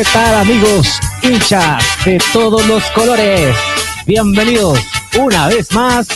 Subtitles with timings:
[0.00, 3.54] ¿Qué tal amigos hinchas de todos los colores?
[4.06, 4.78] Bienvenidos
[5.18, 6.08] una vez más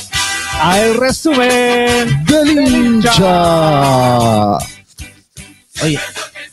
[0.58, 4.56] a el resumen del hincha.
[5.82, 6.00] Oye,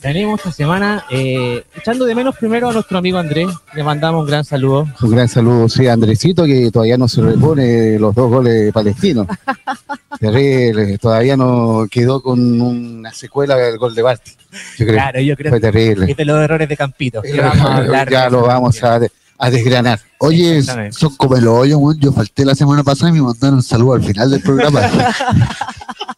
[0.02, 3.48] venimos esta semana eh, echando de menos primero a nuestro amigo Andrés.
[3.74, 4.88] Le mandamos un gran saludo.
[5.02, 9.28] Un gran saludo, sí, a Andresito, que todavía no se repone los dos goles palestinos.
[10.20, 14.32] terrible, todavía no quedó con una secuela del gol de Barty.
[14.78, 16.12] Yo creo, claro, yo creo fue terrible.
[16.12, 17.22] Es de los errores de Campito.
[17.24, 19.00] ya lo vamos a,
[19.38, 20.00] a, desgranar.
[20.20, 20.62] Oye,
[20.92, 24.04] son como el hoyo, yo falté la semana pasada y me mandaron un saludo al
[24.04, 24.82] final del programa.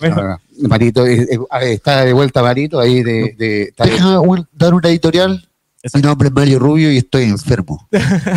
[0.00, 0.40] bueno.
[0.68, 3.34] Marito, eh, eh, está de vuelta Marito ahí de...
[3.36, 4.20] de Deja
[4.52, 5.46] dar una editorial.
[5.92, 7.86] Mi nombre es Mario Rubio y estoy enfermo.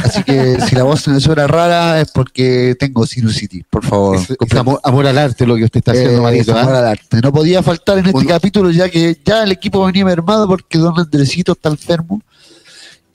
[0.04, 4.20] Así que si la voz se me suena rara es porque tengo sinusitis, por favor.
[4.84, 6.54] amor, al arte lo que usted está haciendo, Marito.
[6.54, 6.64] ¿ah?
[6.64, 7.22] Amor al arte.
[7.24, 11.00] No podía faltar en este capítulo ya que ya el equipo venía mermado porque don
[11.00, 12.22] Andresito está enfermo.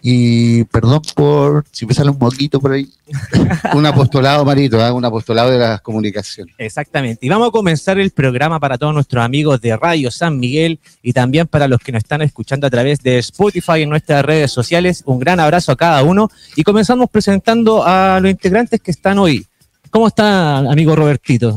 [0.04, 2.90] Y perdón por si me sale un moquito por ahí.
[3.74, 4.90] un apostolado, Marito, ¿eh?
[4.90, 6.54] un apostolado de las comunicaciones.
[6.58, 7.24] Exactamente.
[7.24, 11.12] Y vamos a comenzar el programa para todos nuestros amigos de Radio San Miguel y
[11.12, 15.04] también para los que nos están escuchando a través de Spotify en nuestras redes sociales.
[15.06, 16.30] Un gran abrazo a cada uno.
[16.56, 19.46] Y comenzamos presentando a los integrantes que están hoy.
[19.90, 21.54] ¿Cómo está, amigo Robertito?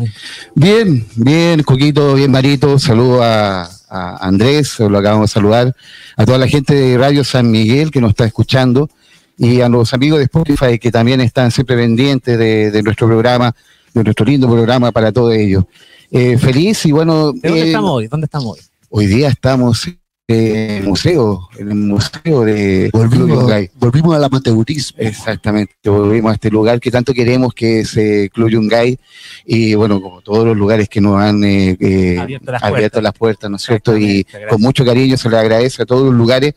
[0.54, 2.78] Bien, bien, Coquito, bien, Marito.
[2.78, 5.76] Saludo a, a Andrés, lo acabamos de saludar,
[6.18, 8.90] a toda la gente de Radio San Miguel que nos está escuchando
[9.38, 13.54] y a los amigos de Spotify que también están siempre pendientes de, nuestro programa,
[13.94, 15.66] de nuestro lindo programa para todos ellos.
[16.12, 17.34] Eh, feliz y bueno.
[17.34, 18.08] dónde eh, estamos hoy?
[18.08, 18.60] ¿Dónde estamos hoy?
[18.90, 19.88] Hoy día estamos
[20.28, 23.46] el museo, en el museo de volvimos,
[23.76, 24.98] volvimos al amateurismo.
[25.00, 28.98] Exactamente, volvimos a este lugar que tanto queremos que es eh, Club Yungay
[29.46, 32.18] y bueno, como todos los lugares que nos han eh, eh,
[32.60, 33.52] abierto, las, puertas.
[33.52, 33.96] ¿no es cierto?
[33.96, 36.56] Y con mucho cariño se le agradece a todos los lugares.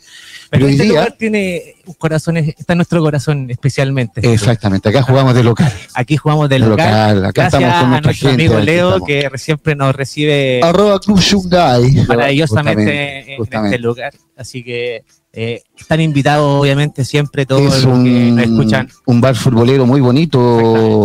[0.50, 4.32] Pero, hoy este día, lugar tiene un corazón, está en nuestro corazón especialmente.
[4.32, 5.70] Exactamente, acá jugamos de local.
[5.92, 7.26] Aquí jugamos de local.
[7.26, 12.06] Acá estamos con a nuestro amigo Leo, que siempre nos recibe Arroba Club Yungay.
[12.06, 14.12] maravillosamente en este lugar.
[14.36, 18.88] Así que eh, están invitados, obviamente, siempre todos los que nos escuchan.
[19.06, 20.38] Un bar futbolero muy bonito.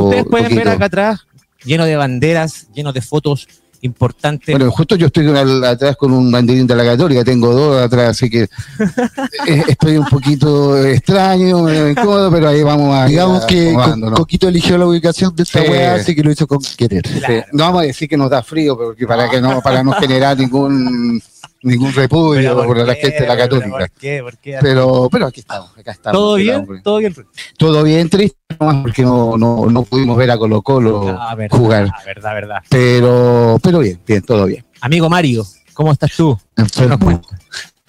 [0.06, 1.19] Ustedes pueden ver acá atrás,
[1.63, 3.47] lleno de banderas, lleno de fotos
[3.84, 4.56] importantes.
[4.56, 8.30] Bueno, justo yo estoy atrás con un banderín de la Católica, tengo dos atrás, así
[8.30, 8.44] que
[9.47, 13.06] eh, estoy un poquito extraño, incómodo, pero ahí vamos a.
[13.06, 13.75] Digamos que
[14.16, 17.03] Coquito eligió la ubicación de esta weá, así que lo hizo con querer.
[17.52, 20.38] No vamos a decir que nos da frío, porque para que no, para no generar
[20.38, 21.22] ningún
[21.63, 23.69] ningún repudio por, la gente de la Católica.
[23.69, 24.22] ¿Por qué?
[24.22, 24.57] ¿Por qué?
[24.62, 26.19] Pero, pero aquí estamos, acá estamos.
[26.19, 26.68] ¿Todo bien?
[26.84, 27.16] ¿Todo bien?
[27.57, 31.90] Todo bien, triste nomás porque no, no, no pudimos ver a Colo Colo ah, jugar.
[31.94, 32.57] Ah, verdad, verdad.
[32.69, 34.63] Pero, pero bien, bien, todo bien.
[34.81, 36.38] Amigo Mario, ¿cómo estás tú?
[36.57, 37.22] Enfermo.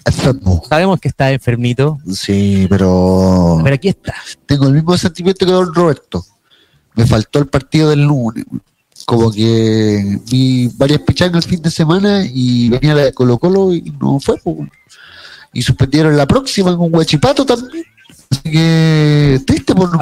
[0.05, 0.63] Enfermo.
[0.67, 1.97] Sabemos que estás enfermito.
[2.11, 3.59] Sí, pero...
[3.63, 4.37] Pero aquí estás.
[4.45, 6.23] Tengo el mismo sentimiento que don Roberto.
[6.93, 8.45] Me faltó el partido del lunes
[9.05, 13.73] como que vi varias pichangas el fin de semana y venía la de Colo Colo
[13.73, 14.35] y no fue.
[15.53, 17.85] Y suspendieron la próxima con Huachipato también.
[18.29, 19.99] Así que triste por no.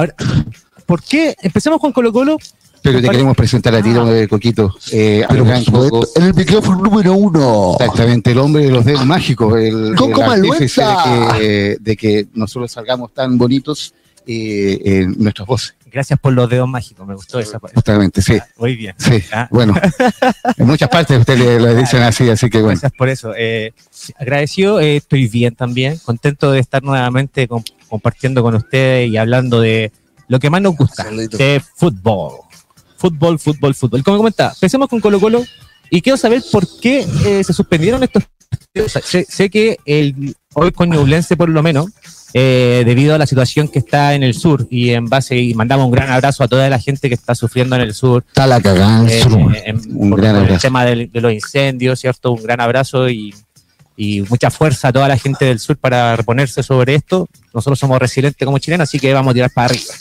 [0.86, 1.36] ¿Por qué?
[1.42, 2.38] Empecemos con Colo Colo.
[2.82, 4.26] Pero te queremos presentar a ti, ah.
[4.28, 4.74] Coquito.
[4.92, 7.76] Eh, en el micrófono número uno.
[7.80, 9.58] Exactamente, el hombre de los dedos mágicos.
[9.58, 13.94] El, Coco el de que, de que nosotros salgamos tan bonitos
[14.26, 15.74] eh, en nuestras voces.
[15.94, 17.76] Gracias por los dedos mágicos, me gustó esa parte.
[17.76, 18.36] Justamente, sí.
[18.36, 18.96] Ah, muy bien.
[18.98, 19.46] Sí, ah.
[19.48, 19.74] bueno.
[20.56, 22.80] en muchas partes ustedes lo dicen así, así que bueno.
[22.80, 23.32] Gracias por eso.
[23.36, 23.72] Eh,
[24.18, 27.46] agradecido, eh, estoy bien también, contento de estar nuevamente
[27.88, 29.92] compartiendo con ustedes y hablando de
[30.26, 32.40] lo que más nos gusta, de fútbol.
[32.96, 34.02] Fútbol, fútbol, fútbol.
[34.02, 35.44] Como comentaba, empecemos con Colo Colo
[35.90, 38.24] y quiero saber por qué eh, se suspendieron estos
[39.02, 41.86] sé, sé, que el, hoy con Ñublense por lo menos
[42.36, 45.86] eh, debido a la situación que está en el sur y en base y mandamos
[45.86, 48.24] un gran abrazo a toda la gente que está sufriendo en el sur.
[48.26, 49.24] Está la cagada eh,
[49.90, 50.44] un gran.
[50.44, 52.32] El tema de, los incendios, ¿cierto?
[52.32, 53.32] Un gran abrazo y,
[53.96, 57.28] y, mucha fuerza a toda la gente del sur para reponerse sobre esto.
[57.52, 59.94] Nosotros somos resilientes como chilenos, así que vamos a tirar para arriba.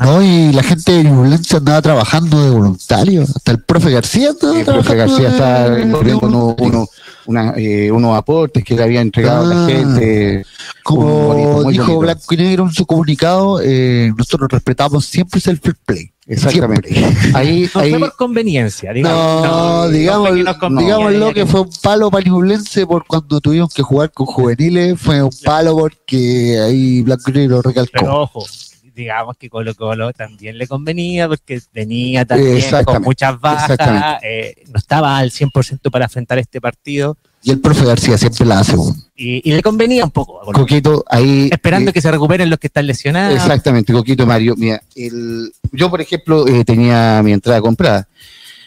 [0.00, 3.22] No, y la gente de Ñublense andaba trabajando de voluntario.
[3.22, 5.76] Hasta el profe García estaba El profe García está
[6.22, 6.88] uno, uno,
[7.26, 9.68] una, eh, unos aportes que le había entregado a la ah.
[9.68, 10.46] gente.
[10.82, 16.10] Como dijo Blanco y Negro en su comunicado, eh, nosotros respetamos siempre el fair play.
[16.26, 16.88] Exactamente.
[17.34, 19.46] Ahí, no ahí, fue por conveniencia, digamos.
[19.46, 24.10] No, digamos, digamos lo que fue un palo para Ñublense por cuando tuvimos que jugar
[24.10, 27.92] con juveniles, fue un palo porque ahí Blanco y Negro recalcó.
[27.92, 28.46] Pero ojo,
[28.94, 33.76] digamos que Colo Colo también le convenía porque venía también con muchas bajas,
[34.22, 38.60] eh, no estaba al 100% para enfrentar este partido Y el profe García siempre la
[38.60, 38.76] hace,
[39.16, 40.40] y, y le convenía un poco.
[40.40, 40.58] a Colo.
[40.58, 41.48] Coquito, ahí.
[41.52, 43.34] Esperando eh, que se recuperen los que están lesionados.
[43.36, 44.54] Exactamente, Coquito Mario.
[44.56, 48.08] Mira, el, yo, por ejemplo, eh, tenía mi entrada comprada.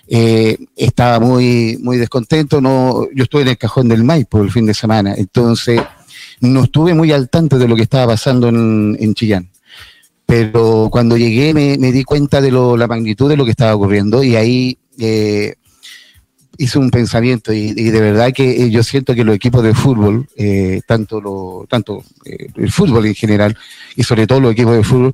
[0.07, 2.61] Eh, estaba muy, muy descontento.
[2.61, 5.81] No, yo estuve en el cajón del Maipo el fin de semana, entonces
[6.39, 9.49] no estuve muy al tanto de lo que estaba pasando en, en Chillán.
[10.27, 14.23] Pero cuando llegué me, di cuenta de lo, la magnitud de lo que estaba ocurriendo
[14.23, 15.55] y ahí eh,
[16.57, 19.73] hice un pensamiento y, y de verdad que eh, yo siento que los equipos de
[19.73, 23.57] fútbol, eh, tanto, lo, tanto eh, el fútbol en general
[23.95, 25.13] y sobre todo los equipos de fútbol,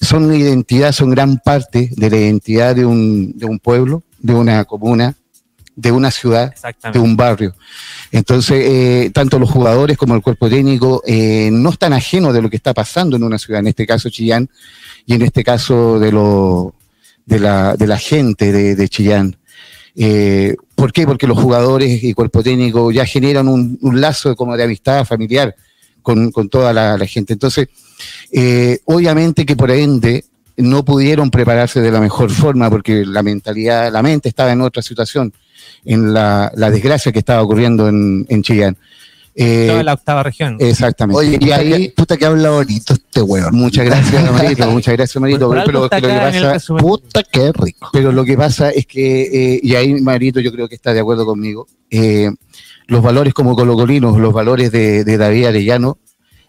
[0.00, 4.34] son una identidad, son gran parte de la identidad de un, de un pueblo, de
[4.34, 5.16] una comuna,
[5.80, 6.54] de una ciudad,
[6.92, 7.54] de un barrio.
[8.12, 12.50] Entonces, eh, tanto los jugadores como el cuerpo técnico eh, no están ajenos de lo
[12.50, 14.50] que está pasando en una ciudad, en este caso Chillán,
[15.06, 16.74] y en este caso de, lo,
[17.24, 19.36] de, la, de la gente de, de Chillán.
[19.96, 21.06] Eh, ¿Por qué?
[21.06, 25.54] Porque los jugadores y cuerpo técnico ya generan un, un lazo como de amistad familiar
[26.02, 27.32] con, con toda la, la gente.
[27.32, 27.68] Entonces,
[28.32, 30.24] eh, obviamente que por ende
[30.60, 34.82] no pudieron prepararse de la mejor forma porque la mentalidad, la mente estaba en otra
[34.82, 35.32] situación,
[35.84, 38.76] en la, la desgracia que estaba ocurriendo en, en Chillán.
[39.34, 40.56] Eh, Toda la octava región.
[40.58, 41.18] exactamente.
[41.18, 43.54] Oye, y ahí, puta que habla bonito este weón.
[43.54, 45.48] muchas gracias, Marito, muchas gracias, Marito.
[45.48, 46.58] Pero, lo que pasa-.
[46.76, 47.88] Puta que rico.
[47.92, 51.00] pero lo que pasa es que, eh, y ahí Marito yo creo que está de
[51.00, 52.30] acuerdo conmigo, eh,
[52.88, 55.98] los valores como colocolinos, los valores de, de David Arellano,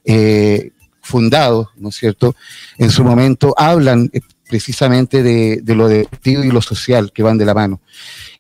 [0.04, 0.72] eh,
[1.12, 2.36] fundados, ¿no es cierto?,
[2.78, 7.38] en su momento hablan eh, precisamente de, de lo deportivo y lo social que van
[7.38, 7.80] de la mano.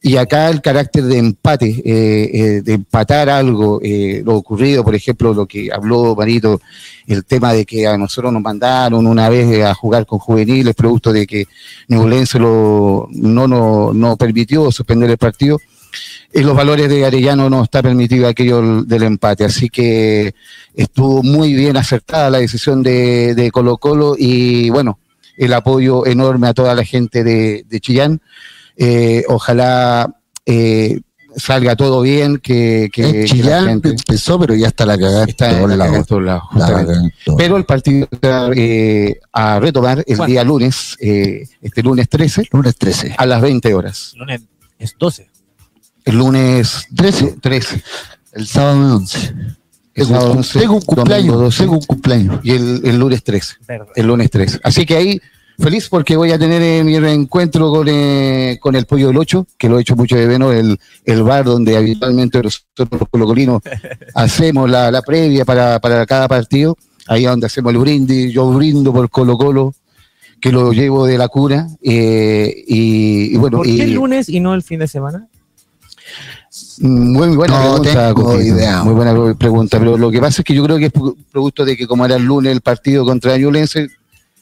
[0.01, 3.79] Y acá el carácter de empate, eh, eh, de empatar algo,
[4.23, 6.59] lo ocurrido, por ejemplo, lo que habló Marito,
[7.07, 11.13] el tema de que a nosotros nos mandaron una vez a jugar con juveniles, producto
[11.13, 11.45] de que
[11.87, 15.59] Ñublense lo, no, no, no permitió suspender el partido.
[16.33, 20.33] En los valores de Arellano no está permitido aquello del empate, así que
[20.73, 24.99] estuvo muy bien acertada la decisión de, de Colo Colo y bueno,
[25.37, 28.21] el apoyo enorme a toda la gente de, de Chillán.
[28.77, 30.15] Eh, ojalá
[30.45, 31.01] eh,
[31.35, 34.97] salga todo bien, que, que, En que la Chillán gente empezó, pero ya está la
[34.97, 36.43] cagada en está en la en todos lados,
[37.37, 40.25] Pero el partido está eh, a retomar el ¿Cuándo?
[40.25, 43.15] día lunes, eh, este lunes 13, Lunes 13.
[43.17, 44.13] a las 20 horas.
[44.15, 44.41] Lunes
[44.77, 45.30] es 12.
[46.05, 47.35] El lunes 13.
[47.41, 47.83] 13.
[48.33, 49.17] El sábado 11.
[49.93, 51.39] El Tengo, sábado un- 11, tengo un domingo cumpleaños.
[51.39, 52.39] 12, Tengo un cumpleaños.
[52.43, 53.55] y el, el lunes 13.
[53.67, 53.85] Verde.
[53.95, 54.59] El lunes 13.
[54.63, 55.21] Así que ahí,
[55.59, 59.45] feliz porque voy a tener eh, mi reencuentro con, eh, con el Pollo del Ocho,
[59.57, 63.61] que lo he hecho mucho de menos, el, el bar donde habitualmente nosotros los colocolinos
[64.15, 66.77] hacemos la, la previa para, para cada partido.
[67.07, 68.33] Ahí es donde hacemos el brindis.
[68.33, 69.73] Yo brindo por Colo Colo,
[70.39, 71.67] que lo llevo de la cura.
[71.83, 75.27] eh, y, y bueno, ¿Por y, qué el lunes y no el fin de semana?
[76.81, 78.43] Muy buena No pregunta, tengo Coquito.
[78.55, 78.83] idea.
[78.83, 81.63] Muy buena pregunta, pero lo que pasa es que yo creo que es pro- producto
[81.65, 83.87] de que como era el lunes el partido contra Ñublense,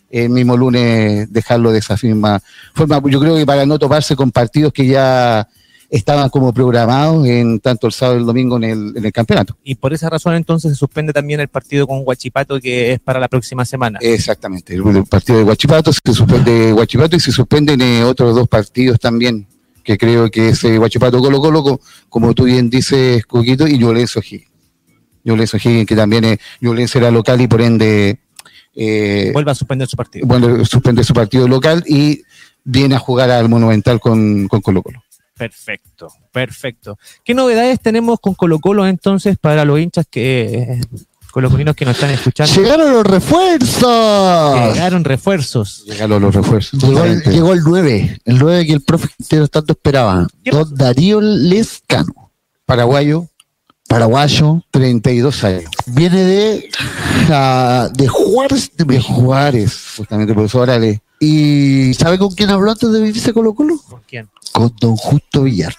[0.09, 2.41] el mismo lunes dejarlo de esa misma
[2.73, 3.01] forma.
[3.09, 5.47] Yo creo que para no toparse con partidos que ya
[5.89, 9.57] estaban como programados en tanto el sábado y el domingo en el, en el campeonato.
[9.63, 13.19] Y por esa razón entonces se suspende también el partido con Huachipato que es para
[13.19, 13.97] la próxima semana.
[14.01, 18.47] Exactamente, el, el partido de Guachipato se suspende Guachipato y se suspenden eh, otros dos
[18.47, 19.47] partidos también,
[19.83, 23.77] que creo que es eh, Guachipato Colo Colo, co- como tú bien dices, Coquito, y
[23.77, 24.49] Ñublense O'Higgins.
[25.23, 28.19] Ñublense O'Higgins, que también es, Ñublense era local y por ende,
[28.75, 30.25] eh, Vuelve a suspender su partido.
[30.27, 32.21] bueno, suspende su partido local y
[32.63, 35.03] viene a jugar al Monumental con, con Colo Colo.
[35.35, 36.97] Perfecto, perfecto.
[37.23, 40.81] ¿Qué novedades tenemos con Colo Colo entonces para los hinchas que
[41.41, 42.53] colocolinos que nos están escuchando?
[42.53, 44.73] ¡Llegaron los refuerzos!
[44.73, 45.83] Llegaron refuerzos.
[45.85, 46.81] Llegaron los refuerzos.
[46.81, 50.27] Llegó el, llegó el 9, el 9 que el profe Quintero tanto esperaba.
[50.43, 52.31] ¿Qué Don Darío Lescano,
[52.65, 53.27] Paraguayo,
[53.87, 55.63] paraguayo, 32 años.
[55.87, 56.69] viene de,
[57.27, 58.99] ja- de Juárez de.
[59.01, 63.33] Juárez, justamente, por eso ahora le, ¿Y sabe con quién habló antes de venirse a
[63.33, 63.77] Colo Colo?
[63.89, 64.29] ¿Con quién?
[64.53, 65.73] Con don Justo Villar.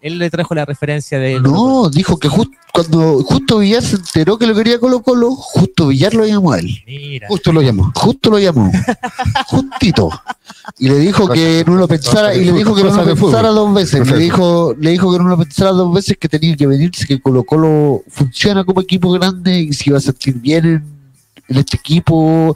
[0.00, 1.40] Él le trajo la referencia de...
[1.40, 5.88] No, dijo que jus- cuando Justo Villar se enteró que lo quería Colo Colo, Justo
[5.88, 6.70] Villar lo llamó a él.
[6.86, 7.26] Mira.
[7.28, 7.90] justo lo llamó.
[7.96, 8.70] Justo lo llamó.
[9.48, 10.08] Justito.
[10.78, 13.74] Y le dijo que no lo pensara, y le dijo que no lo pensara dos
[13.74, 14.08] veces.
[14.08, 17.20] Le dijo, le dijo que no lo pensara dos veces, que tenía que venirse, que
[17.20, 20.84] Colo Colo funciona como equipo grande y se iba a sentir bien en,
[21.48, 22.54] en este equipo.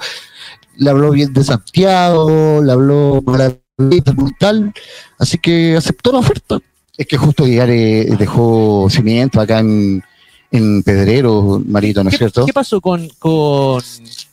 [0.76, 4.72] Le habló bien de Santiago, le habló maravillita, brutal.
[5.18, 6.58] Así que aceptó la oferta.
[6.96, 10.02] Es que justo Guillar eh, dejó cimiento acá en,
[10.50, 12.44] en Pedrero, Marito, ¿no es ¿Qué, cierto?
[12.44, 13.82] qué pasó con, con,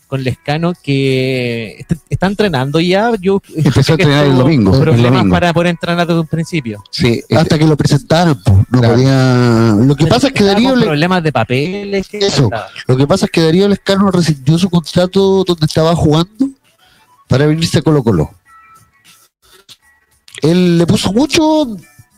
[0.08, 3.14] con Lescano que est- está entrenando ya.
[3.22, 5.34] Yo Empezó a entrenar el domingo, el Problemas domingo.
[5.34, 6.84] para poder entrenar desde un principio.
[6.92, 8.94] Sí, eh, Hasta que lo presentaron, no Claro.
[8.96, 9.76] podía.
[9.80, 12.08] Lo que pasa es que Darío le- problemas de papeles.
[12.12, 12.50] Eso.
[12.88, 16.50] Lo que pasa es que Darío Lescano rescindió su contrato donde estaba jugando
[17.30, 18.32] para venirse a Colo Colo.
[20.42, 21.68] Él le puso mucho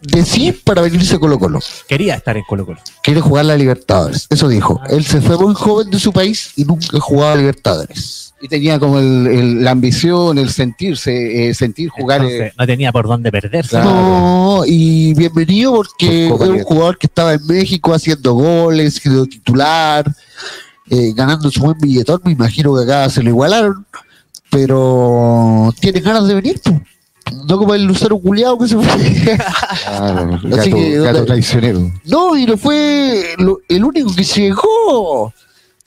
[0.02, 1.60] de sí para venirse a Colo Colo.
[1.88, 2.80] Quería estar en Colo Colo.
[3.04, 4.28] Quiere jugar la Libertadores.
[4.30, 4.80] Eso dijo.
[4.90, 8.28] Él se fue muy joven de su país y nunca jugaba a Libertadores.
[8.44, 12.22] y tenía como el- el- la ambición, el sentirse, eh, sentir jugar.
[12.22, 13.70] Entonces, eh, no tenía por dónde perderse.
[13.70, 13.92] Claro.
[13.92, 20.12] No, y bienvenido porque es un jugador que estaba en México haciendo goles, siendo titular,
[20.90, 22.20] eh, ganando su buen billetón.
[22.24, 23.86] Me imagino que acá se lo igualaron,
[24.50, 26.82] pero tiene ganas de venir, po.
[27.48, 29.36] No como el Lucero culiado que se fue.
[29.86, 31.92] claro, Así gato, que, gato ¿dónde- traicionero.
[32.06, 35.34] no, y no fue lo- el único que llegó,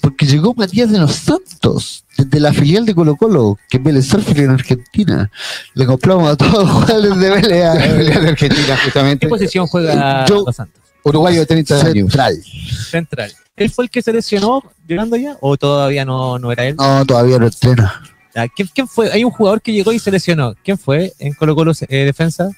[0.01, 4.07] porque llegó Matías de los Santos, desde la filial de Colo Colo, que es Vélez
[4.07, 5.31] Sarsfield en Argentina.
[5.75, 7.65] Le compramos a todos los jugadores de Vélez.
[7.65, 9.27] a- de Argentina, justamente.
[9.27, 10.81] ¿Qué posición juega Yo- Los Santos?
[11.07, 11.93] Uruguayo de 30 años.
[12.13, 12.43] Central.
[12.91, 13.33] Central.
[13.57, 15.37] ¿Él fue el que se lesionó llegando ya?
[15.41, 16.77] ¿O todavía no, no era él?
[16.77, 18.03] No, todavía no entrena.
[18.35, 19.11] Ah, ¿Quién, quién fue?
[19.12, 20.55] Hay un jugador que llegó y se lesionó.
[20.64, 22.49] ¿Quién fue en Colo Colo eh, defensa?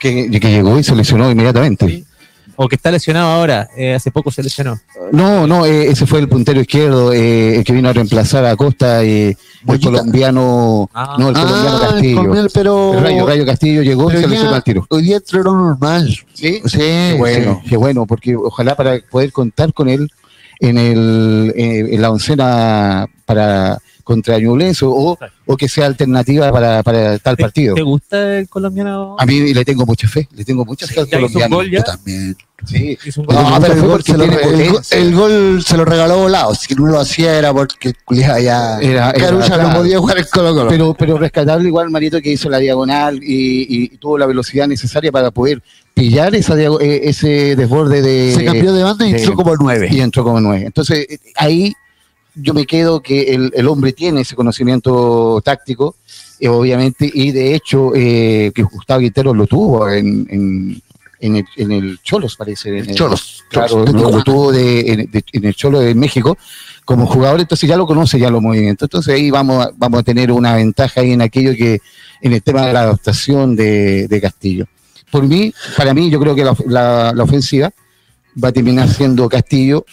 [0.00, 1.86] Que, que llegó y se lesionó inmediatamente.
[1.86, 2.04] Sí.
[2.56, 3.68] O que está lesionado ahora.
[3.76, 4.78] eh, hace poco se lesionó.
[5.12, 8.56] No, no, eh, ese fue el puntero izquierdo, eh, el que vino a reemplazar a
[8.56, 11.16] Costa, eh, el colombiano, Ah.
[11.18, 12.24] no, el colombiano Ah, Castillo.
[12.28, 12.94] con él, pero.
[12.94, 14.86] El Rayo, Rayo Castillo llegó y se lesionó al tiro.
[14.90, 16.08] Hoy día entrenó normal.
[16.34, 17.70] Sí, Sí, qué bueno, sí.
[17.70, 20.10] qué bueno, porque ojalá para poder contar con él
[20.60, 27.18] en el en la oncena para contra Ñublense o, o que sea alternativa para, para
[27.18, 27.74] tal ¿Te- partido.
[27.74, 29.16] ¿Te gusta el colombiano?
[29.18, 31.56] A mí le tengo mucha fe, le tengo mucha fe al ¿Ya colombiano.
[31.56, 31.78] gol ya?
[31.78, 32.36] Yo también.
[32.64, 32.96] Sí.
[33.16, 36.54] No, pero el gol, lo, el, el gol se lo regaló volado.
[36.54, 38.78] Si no lo hacía era porque culiao ya.
[38.78, 40.68] Era- era, no podía jugar el Colo Colo.
[40.68, 45.10] Pero, pero rescatable igual Marito que hizo la diagonal y, y tuvo la velocidad necesaria
[45.10, 45.60] para poder
[45.92, 48.32] pillar esa eh, ese desborde de...
[48.36, 49.88] se cambió de banda y de- entró como nueve.
[49.90, 50.64] y entró como nueve.
[50.66, 51.74] Entonces, eh, ahí
[52.34, 55.96] yo me quedo que el, el hombre tiene ese conocimiento táctico,
[56.40, 60.82] eh, obviamente, y de hecho, eh, que Gustavo Quintero lo tuvo en, en,
[61.20, 62.70] en el, en el Cholos, parece.
[62.70, 63.44] en el- Cholos.
[63.48, 66.36] Claro, Cholos, lo, tuvo de, en, de- en el Cholo de México
[66.84, 68.86] como jugador, entonces ya lo conoce ya los movimientos.
[68.86, 71.80] Entonces ahí vamos, a- vamos a tener una ventaja ahí en aquello que,
[72.22, 74.66] en el tema de la adaptación de, de Castillo.
[75.10, 77.70] Por mí, para mí, yo creo que la, la- la ofensiva
[78.42, 79.84] va a terminar siendo Castillo,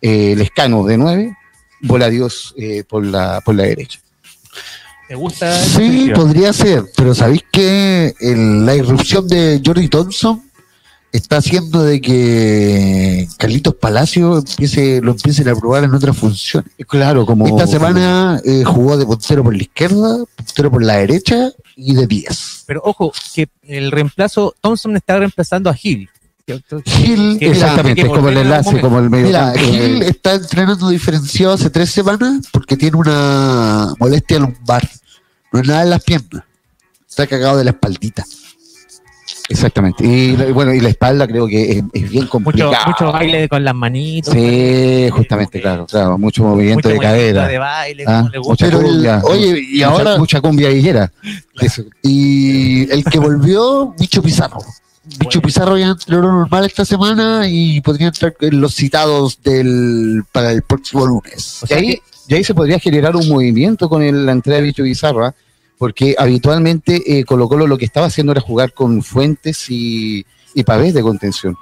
[0.00, 1.36] eh, Lescano de 9,
[1.80, 4.00] Bola Dios eh, por, la, por la derecha.
[5.08, 5.58] ¿Te gusta?
[5.58, 10.42] Sí, podría ser, pero ¿sabéis que el- la irrupción de Jordi Thompson
[11.12, 16.70] está haciendo de que Carlitos Palacio empiece, lo empiecen a probar en otras funciones?
[16.86, 17.46] Claro, como.
[17.46, 22.06] Esta semana eh, jugó de puntero por la izquierda, puntero por la derecha y de
[22.06, 22.64] 10.
[22.66, 26.10] Pero ojo, que el reemplazo, Thompson está reemplazando a Gil.
[26.84, 29.26] Gil, Que- Exactamente, es como el enlace, como el medio.
[29.26, 34.88] Mira, Gil está entrenando diferenciado hace tres semanas porque tiene una molestia lumbar.
[35.52, 36.44] No es nada en las piernas.
[37.08, 38.24] Está cagado de la espaldita.
[39.50, 40.04] Exactamente.
[40.04, 42.74] Y la- bueno, y la espalda creo que es, es bien Mucho, complicado.
[42.86, 44.34] mucho baile con las manitos.
[44.34, 47.48] Sí, justamente, claro, claro, mucho movimiento Mucho de movimiento cadera.
[47.48, 48.50] de baile, Ah, como le gusta.
[48.52, 49.20] mucha Pero el- cumbia.
[49.24, 51.12] oye, y mucha, ahora- mucha cumbia villera.
[52.02, 54.58] Y el que volvió, Bicho Pizarro.
[55.18, 55.42] Bicho Bueno.
[55.42, 60.62] Pizarro ya entrenó normal esta semana y podría entrar en los citados del para el
[60.62, 61.62] próximo lunes.
[61.62, 61.98] O Y ahí,
[62.28, 65.34] y ahí se podría generar un movimiento con el- la entrada de Bicho Bizarra,
[65.78, 70.24] porque habitualmente eh, Colo Colo lo que estaba haciendo era jugar con Fuentes y,
[70.54, 71.56] y Pavés de contención.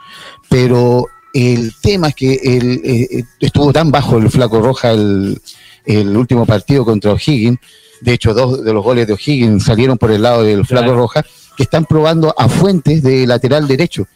[0.49, 5.41] Pero el tema es que el, eh, estuvo tan bajo el Flaco Roja el,
[5.85, 7.59] el último partido contra O'Higgins.
[8.00, 10.99] De hecho, dos de los goles de O'Higgins salieron por el lado del Flaco Claro.
[10.99, 11.25] Roja,
[11.57, 14.07] que están probando a Fuentes de lateral derecho.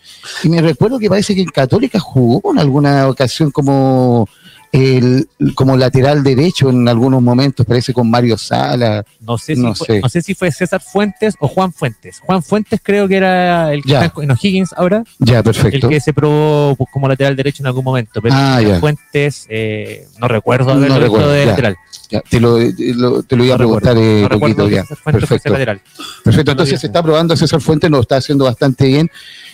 [0.45, 4.29] Y me recuerdo que parece que en Católica jugó en alguna ocasión como
[4.73, 9.05] el, como lateral derecho en algunos momentos, parece con Mario Sala.
[9.21, 10.01] No sé, si No fue, sé.
[10.01, 12.21] no sé si fue César Fuentes o Juan Fuentes.
[12.21, 14.05] Juan Fuentes creo que era el que Ya.
[14.05, 15.89] está en O'Higgins ahora, Ya, el perfecto.
[15.89, 18.21] que se probó como lateral derecho en algún momento.
[18.23, 18.79] Pero Ah, ya.
[18.79, 21.51] Fuentes, eh, no recuerdo No haberlo visto recuerdo, de ya.
[21.51, 21.77] lateral.
[22.11, 24.85] Ya, te, lo, te lo- te lo iba No a preguntar eh, No poquito ya.
[25.05, 25.55] Perfecto.
[26.25, 29.09] Perfecto, entonces se está probando César Fuentes, lo está haciendo bastante bien.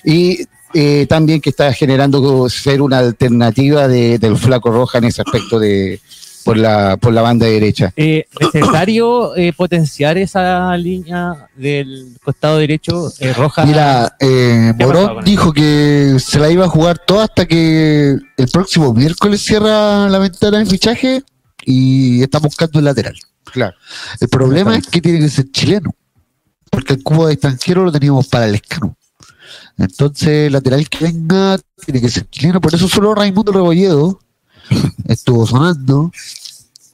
[0.05, 0.41] Y
[0.75, 5.59] eh, también que está generando ser una alternativa de- del Flaco Roja en ese aspecto
[5.59, 6.01] de
[6.45, 7.93] por la, por la banda derecha.
[7.97, 13.67] Eh, ¿Necesario eh, potenciar esa línea del costado derecho eh, roja?
[13.67, 17.47] Mira, eh, ¿Qué ha pasado Morón dijo que se la iba a jugar toda hasta
[17.47, 21.23] que el próximo miércoles cierra la ventana de fichaje
[21.67, 23.17] y está buscando el lateral.
[23.45, 23.77] Claro.
[24.21, 25.95] El problema es que tiene que ser chileno,
[26.71, 28.97] porque el cubo de extranjero lo teníamos para el escano.
[29.77, 34.21] Entonces, el lateral que venga tiene que ser chileno, por eso solo Raimundo Rebolledo
[35.09, 36.11] estuvo sonando.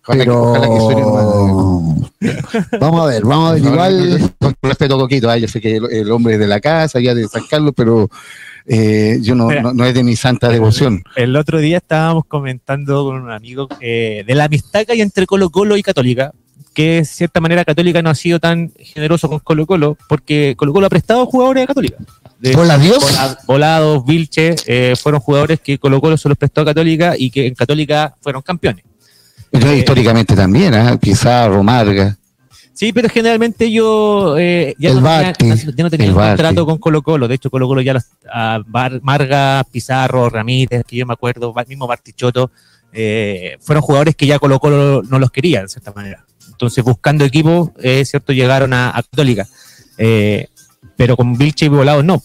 [0.05, 2.11] Ojalá que- pero ojalá que suene nomás.
[2.81, 3.65] vamos a ver, vamos a ver.
[3.65, 6.99] Igual Con respeto, Coquito, ah, yo sé que el, el hombre es de la casa,
[6.99, 8.11] ya de San Carlos, pero
[8.67, 9.63] eh, yo no, Mira.
[9.63, 11.03] no, no es de mi santa devoción.
[11.17, 15.27] El otro día estábamos comentando con un amigo eh, de la amistad que hay entre
[15.27, 16.33] Colo Colo y Católica,
[16.75, 20.73] que de cierta manera Católica no ha sido tan generoso con Colo Colo, porque Colo
[20.73, 21.97] Colo ha prestado jugadores a Católica.
[22.39, 22.99] De- Hola, Dios.
[23.01, 27.31] Vola- Volados, Vilche, eh, fueron jugadores que Colo Colo se los prestó a Católica y
[27.31, 28.85] que en Católica fueron campeones.
[29.53, 30.97] Eh, históricamente también, ¿ah?
[30.99, 32.17] Pizarro, Marga.
[32.75, 35.47] Sí, pero generalmente yo eh, ya, El no tenía, Barty.
[35.77, 37.29] ya no tenía El un contrato con Colo Colo.
[37.29, 41.53] De hecho, Colo Colo ya los, a Bar- Marga, Pizarro, Ramírez, que yo me acuerdo,
[41.53, 42.51] Ba- mismo Bartichotto,
[42.93, 46.25] eh, fueron jugadores que ya Colo Colo no los quería, de cierta manera.
[46.51, 49.47] Entonces, buscando equipo, es cierto, llegaron a, a Católica.
[49.99, 50.49] Eh,
[50.97, 52.23] pero con Vilche y Volados no.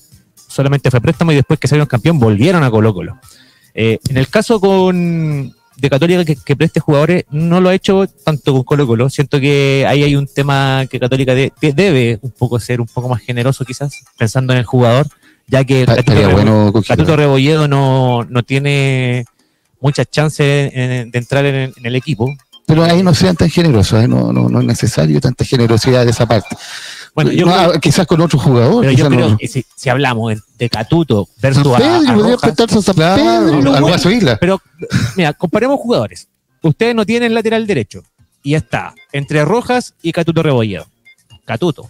[0.48, 3.20] Solamente fue préstamo y después que salieron campeón volvieron a Colo Colo.
[3.74, 8.08] Eh, en el caso con de Católica que, que preste jugadores, no lo ha hecho
[8.26, 9.10] tanto con Colo Colo.
[9.10, 12.88] Siento que ahí hay un tema que Católica de- de- debe un poco ser un
[12.88, 15.08] poco más generoso quizás, pensando en el jugador,
[15.48, 16.74] ya que Catuto, bueno.
[16.88, 19.26] Catuto Rebolledo no, no tiene
[19.80, 22.36] muchas chances en- de entrar en, en el equipo.
[22.66, 24.08] Pero ahí no sean tan generosos, ¿eh?
[24.10, 26.54] no, no, no es necesario tanta generosidad de esa parte.
[27.18, 28.82] Bueno, yo No, creo- ah, quizás con otro jugador.
[28.86, 32.14] pero yo creo no- que si, si hablamos de Catuto San versus a- Pedro, a
[32.14, 33.74] podría Rojas, a San Pedro.
[33.74, 34.38] al Guaso Isla.
[34.40, 34.62] Pero,
[35.16, 36.28] mira, comparemos jugadores.
[36.62, 38.04] Ustedes no tienen lateral derecho.
[38.44, 40.86] Y está entre Rojas y Catuto Rebolledo.
[41.44, 41.90] Catuto.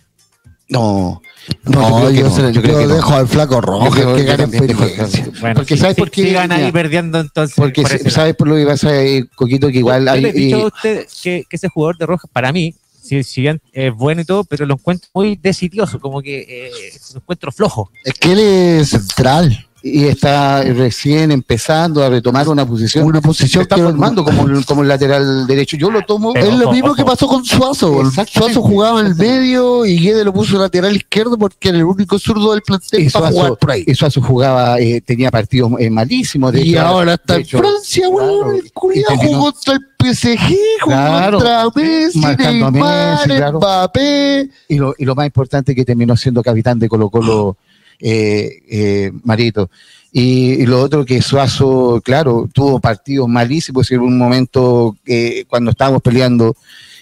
[0.69, 1.21] No,
[1.65, 2.95] no, No, yo creo que yo, no, se- yo creo que no.
[2.95, 5.27] dejo al flaco rojo creo que que gane también dejo- experiencia.
[5.41, 6.23] Bueno, Porque sí, ¿sabes sí, por qué?
[6.23, 7.55] Sigan ahí perdiendo entonces.
[7.57, 9.67] Porque por ¿sabes por lo que pasa, eh, Coquito?
[9.69, 10.21] Que igual hay...
[10.21, 12.73] Yo le he dicho a usted que, que ese jugador de Rojas, para mí,
[13.07, 16.71] si, si bien es bueno y todo, pero lo encuentro muy decidioso, como que eh,
[17.13, 17.91] lo encuentro flojo.
[18.03, 19.66] Es que él es central.
[19.83, 23.05] Y está recién empezando a retomar una posición.
[23.05, 25.77] Una posición está que formando como, el- como el lateral derecho.
[25.77, 26.33] Yo lo tomo...
[26.33, 28.01] Pero es lo ojo, mismo que pasó con Suazo.
[28.31, 32.17] Suazo jugaba en el medio y Guede lo puso lateral izquierdo porque era el único
[32.19, 33.83] zurdo del plantel Y para Suazo, jugar por ahí.
[33.87, 36.51] y Suazo jugaba, eh, tenía partidos eh, malísimos.
[36.51, 38.61] de Y hecho, ahora está en hecho, Francia, weón.
[38.73, 39.79] claro, el jugó contra el
[40.13, 40.37] PSG,
[40.81, 41.37] jugó Claro.
[41.39, 43.57] contra Messi, Marcando a Neymar, Messi, claro.
[43.59, 44.49] Mbappé.
[44.69, 47.57] Y lo, y lo más importante que terminó siendo capitán de Colo Colo,
[47.99, 49.69] eh, eh, Marito.
[50.11, 56.01] Y, lo otro que Suazo, claro, tuvo partidos malísimos en un momento eh, cuando estábamos
[56.01, 56.55] peleando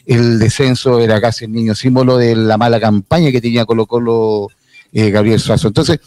[0.06, 4.50] el descenso era casi el niño símbolo de la mala campaña que tenía Colo Colo
[4.94, 5.68] eh, Gabriel Suazo.
[5.68, 6.00] Entonces,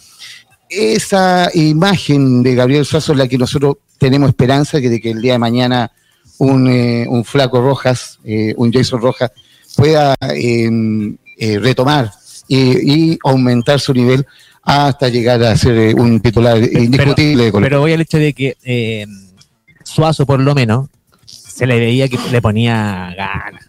[0.69, 5.33] esa imagen de Gabriel Suazo es la que nosotros tenemos esperanza de que el día
[5.33, 5.91] de mañana
[6.39, 9.33] un, eh, un flaco Rojas, eh, un Jason Rojas,
[9.77, 10.71] pueda eh,
[11.39, 12.13] eh, retomar
[12.51, 14.27] y aumentar su nivel
[14.69, 18.57] hasta llegar a ser eh, un titular indiscutible Colo Pero voy al hecho de que
[18.63, 19.07] eh,
[19.83, 20.89] Suazo, por lo menos,
[21.25, 23.65] se le veía que le ponía ganas.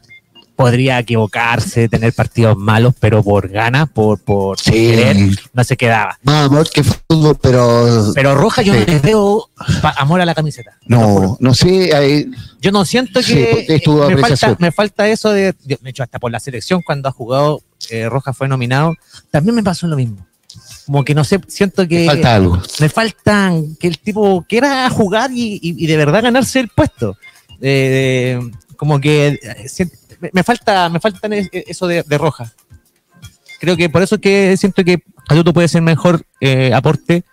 [0.58, 5.16] Podría equivocarse, tener partidos malos, pero por ganas, por, por, por querer,
[5.54, 6.20] no se quedaba.
[6.24, 8.80] Más amor que fútbol, pero Pero Roja yo Sí.
[8.86, 9.50] no le veo
[9.96, 10.78] amor a la camiseta.
[10.86, 12.28] No, no sé,
[12.60, 16.42] Yo no siento que me, falta, me falta eso de, de hecho, hasta por la
[16.42, 18.96] selección cuando ha jugado, eh, Roja fue nominado,
[19.32, 20.28] también me pasó lo mismo.
[20.90, 22.60] Como que no sé, siento que falta algo.
[22.80, 27.16] me faltan que el tipo quiera jugar y, y- y de verdad ganarse el puesto.
[27.62, 28.40] Eh,
[28.76, 29.86] como que eh,
[30.20, 32.52] me, me falta, me faltan es- eso de, de Roja.
[33.60, 37.24] Creo que por eso es que siento que Ayuto puede ser mejor eh, aporte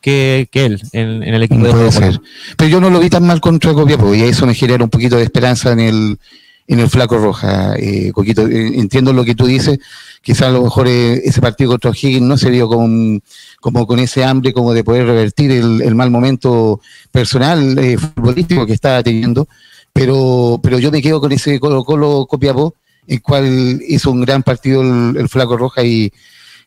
[0.00, 2.20] que, que él en, en el equipo de Puede ser.
[2.56, 5.16] Pero yo no lo vi tan mal contra Copiapó y eso me genera un poquito
[5.16, 6.18] de esperanza en el,
[6.66, 7.74] en el flaco roja.
[7.76, 9.78] Eh, Coquito, eh, entiendo lo que tú dices.
[10.20, 13.22] Quizás a lo mejor eh, ese partido contra O'Higgins no se dio con,
[13.60, 18.74] como con ese hambre como de poder revertir el, mal momento personal eh, futbolístico que
[18.74, 19.48] estaba teniendo.
[19.92, 22.74] Pero, pero yo me quedo con ese Colo Colo Copiapó,
[23.06, 26.10] el cual hizo un gran partido el, flaco roja y,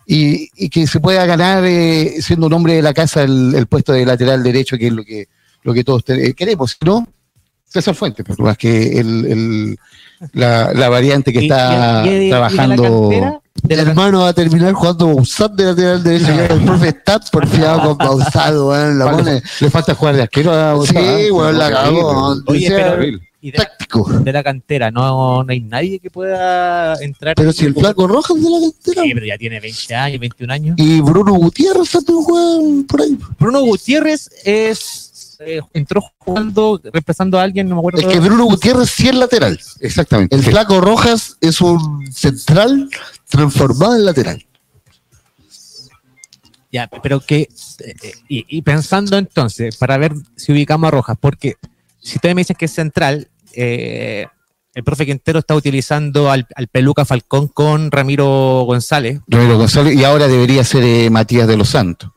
[0.06, 1.64] y, que se pueda ganar
[2.20, 5.04] siendo un hombre de la casa el, el puesto de lateral derecho, que es lo
[5.04, 5.28] que,
[5.64, 6.04] lo que todos
[6.36, 6.78] queremos.
[6.86, 7.08] No,
[7.68, 9.80] César Fuentes, por más que el, el-
[10.34, 13.12] la, la variante que Y- está y- y- y de la trabajando.
[13.68, 16.28] el hermano va a terminar jugando Bausat de lateral derecho.
[16.28, 18.98] Ya el profe está porfiado con Bausat, weón.
[18.98, 19.42] La pone.
[19.60, 22.36] le falta jugar de arquero a Sí, weón, la cagó.
[22.46, 23.20] Pero-
[23.56, 24.10] táctico.
[24.10, 27.36] de la cantera, no, no hay nadie que pueda entrar.
[27.36, 29.04] Pero si el flaco rojo es de la cantera.
[29.04, 30.76] Sí, pero ya tiene 20 años, 21 años.
[30.80, 33.18] Y Bruno Gutiérrez también juega por ahí.
[33.38, 38.02] Bruno Gutiérrez es eh, entró jugando, reemplazando a alguien, no me acuerdo.
[38.02, 39.60] Es que Bruno Gutiérrez sí es lateral.
[39.80, 40.36] Exactamente.
[40.36, 40.52] El sí.
[40.52, 42.90] Flaco Rojas es un central
[43.28, 44.46] transformado en lateral.
[46.72, 51.18] Ya, pero que, eh, eh, y, y pensando entonces, para ver si ubicamos a Rojas,
[51.20, 51.56] porque
[52.00, 54.28] si ustedes me dicen que es central, eh,
[54.74, 59.22] el profe Quintero está utilizando al, al Peluca Falcón con Ramiro González.
[59.26, 62.12] Ramiro González, y ahora debería ser eh, Matías de los Santos.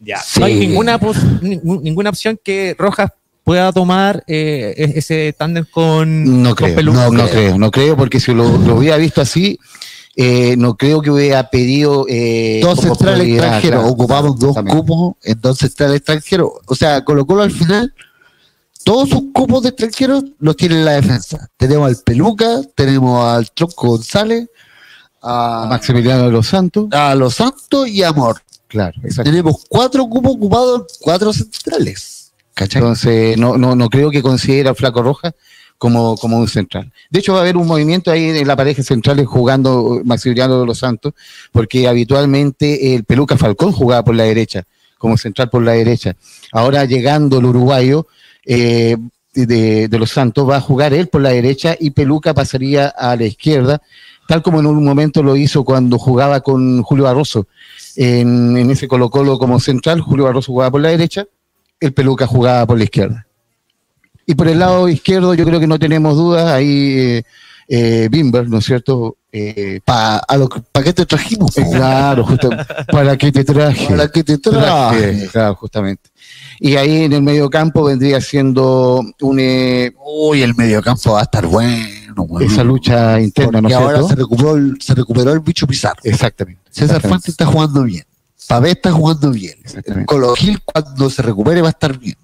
[0.00, 0.20] Ya.
[0.20, 0.40] Sí.
[0.40, 1.00] No hay ninguna,
[1.42, 3.10] ninguna opción que Rojas
[3.44, 7.04] pueda tomar eh, e- ese tándem con, No creo, Peluca.
[7.04, 9.58] no, no creo, no creo, porque si lo, lo hubiera visto así,
[10.16, 13.80] eh, no creo que hubiera pedido eh, dos centrales extranjeros.
[13.80, 13.92] claro.
[13.92, 16.50] Ocupamos dos cupos en dos centrales extranjeros.
[16.66, 17.94] O sea, Colo Colo al final,
[18.84, 21.48] todos sus cupos de extranjeros los tiene en la defensa.
[21.56, 24.48] Tenemos al Peluca, tenemos al Tronco González,
[25.22, 28.42] A a, Maximiliano de los Santos, a Los Santos y a Amor.
[28.68, 29.30] Claro, exacto.
[29.30, 32.32] Tenemos cuatro cupos ocupados, cuatro centrales.
[32.54, 32.80] ¿Cachai?
[32.80, 35.32] Entonces, no, no, no creo que considere al Flaco Roja
[35.78, 36.92] como, como un central.
[37.08, 40.66] De hecho, va a haber un movimiento ahí en la pareja central jugando Maximiliano de
[40.66, 41.14] los Santos,
[41.52, 44.64] porque habitualmente el Peluca Falcón jugaba por la derecha,
[44.98, 46.16] como central por la derecha.
[46.52, 48.08] Ahora llegando el uruguayo
[48.44, 48.96] eh,
[49.32, 53.14] de, de los Santos, va a jugar él por la derecha y Peluca pasaría a
[53.14, 53.80] la izquierda,
[54.26, 57.46] tal como en un momento lo hizo cuando jugaba con Julio Barroso.
[58.00, 61.26] En, en ese Colo Colo como central, Julio Barroso jugaba por la derecha,
[61.80, 63.26] el Peluca jugaba por la izquierda.
[64.24, 67.22] Y por el lado izquierdo yo creo que no tenemos dudas, ahí eh,
[67.66, 69.16] eh, Bimber, ¿no es cierto?
[69.30, 70.22] Eh, ¿Para
[70.72, 71.54] pa qué te trajimos?
[71.54, 72.50] claro, justo,
[72.90, 73.86] ¿para qué te traje?
[73.88, 75.28] ¿Para qué te traje?
[75.30, 76.08] Claro, justamente.
[76.60, 81.22] Y ahí en el medio campo vendría siendo un, eh, Uy, el mediocampo va a
[81.24, 84.08] estar bueno, esa lucha interna, ¿no Porque es ahora cierto?
[84.08, 86.00] se recuperó, el, se recuperó el bicho Pizarro.
[86.04, 86.62] Exactamente.
[86.78, 87.00] César.
[87.02, 88.04] Fuentes está jugando bien.
[88.46, 89.54] Pabé está jugando bien.
[89.62, 90.06] Exactamente.
[90.06, 92.16] Colo Gil, cuando se recupere, va a estar bien.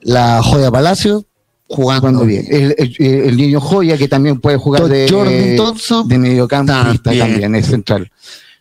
[0.00, 1.24] La Joya Palacio,
[1.66, 2.44] jugando, Jugando bien.
[2.50, 2.96] El, el-
[3.28, 7.18] el niño Joya que también puede jugar Don de, Jordan Thompson, de mediocampista También.
[7.30, 8.10] también, es central.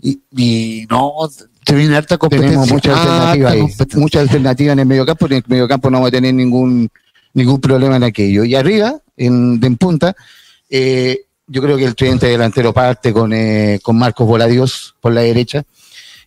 [0.01, 1.11] y, y no,
[1.65, 2.51] se viene harta competencia.
[2.61, 6.11] Tenemos muchas alternativas ahí, muchas alternativas en el mediocampo, en el mediocampo no vamos a
[6.11, 6.89] tener ningún
[7.33, 8.43] ningún problema en aquello.
[8.45, 10.15] Y arriba, en, en punta,
[10.69, 15.21] eh, yo creo que el tridente delantero parte con, eh, con Marcos Voladios por la
[15.21, 15.63] derecha.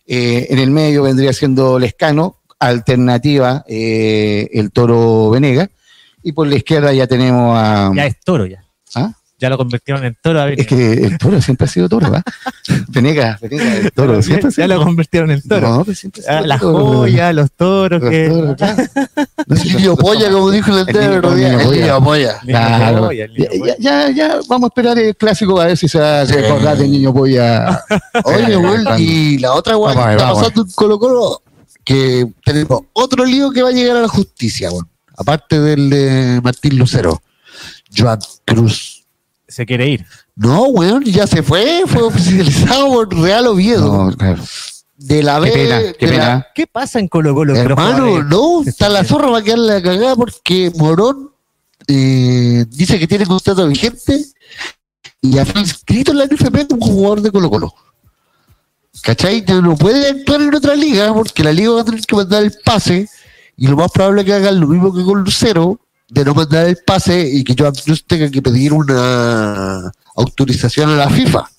[0.05, 5.69] Eh, en el medio vendría siendo Lescano, alternativa eh, el Toro Venega.
[6.23, 7.91] Y por la izquierda ya tenemos a...
[7.95, 8.63] Ya es toro, ya.
[8.95, 9.13] ¿Ah?
[9.39, 10.41] Ya lo convirtieron en toro.
[10.41, 10.59] a ver.
[10.59, 12.23] Es que el Toro siempre ha sido Toro, ¿va?
[12.87, 15.69] Venega, Venega, el Toro ya, siempre ha sido ya lo convirtieron en toro.
[15.69, 16.77] No, pues siempre ha Ah, sido las Toro.
[16.85, 18.29] joyas, los toros, Los que.
[18.29, 18.83] toros, claro.
[19.47, 21.81] El niño polla, como dijo el El entero el niño El polla.
[21.81, 22.39] niño polla.
[22.43, 22.99] Niño Claro.
[23.07, 25.99] polla, el niño Ya, ya, ya, vamos a esperar el clásico a ver si se
[25.99, 26.33] va a Sí.
[26.33, 27.83] recordar del niño polla.
[28.23, 31.41] Oye, weón, y la otra weá que está pasando en Colo Colo,
[31.83, 34.87] que tenemos otro lío que va a llegar a la justicia, weón.
[35.15, 37.21] Aparte del de Martín Lucero.
[37.95, 38.96] Joan Cruz.
[39.47, 40.05] Se quiere ir.
[40.35, 44.05] No, weón, ya se fue, fue oficializado por Real Oviedo.
[44.09, 44.43] No, claro.
[44.97, 45.51] De la Qué B.
[45.51, 46.47] pena, qué de la-.
[46.55, 47.55] ¿Qué pasa en Colo Colo?
[47.55, 51.31] Hermano, no, está la zorra va a quedar la cagada porque Morón
[51.87, 54.25] eh, dice que tiene contrato vigente
[55.21, 57.73] y ya fue inscrito en la NFP como jugador de Colo Colo.
[59.03, 59.45] ¿Cachai?
[59.45, 62.43] Ya no puede actuar en otra liga porque la liga va a tener que mandar
[62.43, 63.07] el pase
[63.55, 66.67] y lo más probable es que hagan lo mismo que con Lucero, de no mandar
[66.67, 67.73] el pase y que Joan
[68.07, 71.49] tenga que pedir una autorización a la FIFA.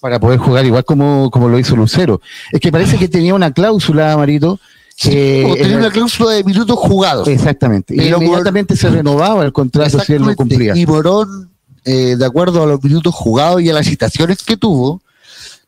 [0.00, 2.20] Para poder jugar igual como, como lo hizo Lucero.
[2.52, 4.60] Es que parece que tenía una cláusula, Marito.
[4.96, 7.26] que- tenía una cláusula de minutos jugados.
[7.28, 7.94] Exactamente.
[7.96, 10.76] Y inmediatamente se renovaba el contrato si él no cumplía.
[10.76, 11.50] Y Morón,
[11.84, 15.00] eh, de acuerdo a los minutos jugados y a las citaciones que tuvo,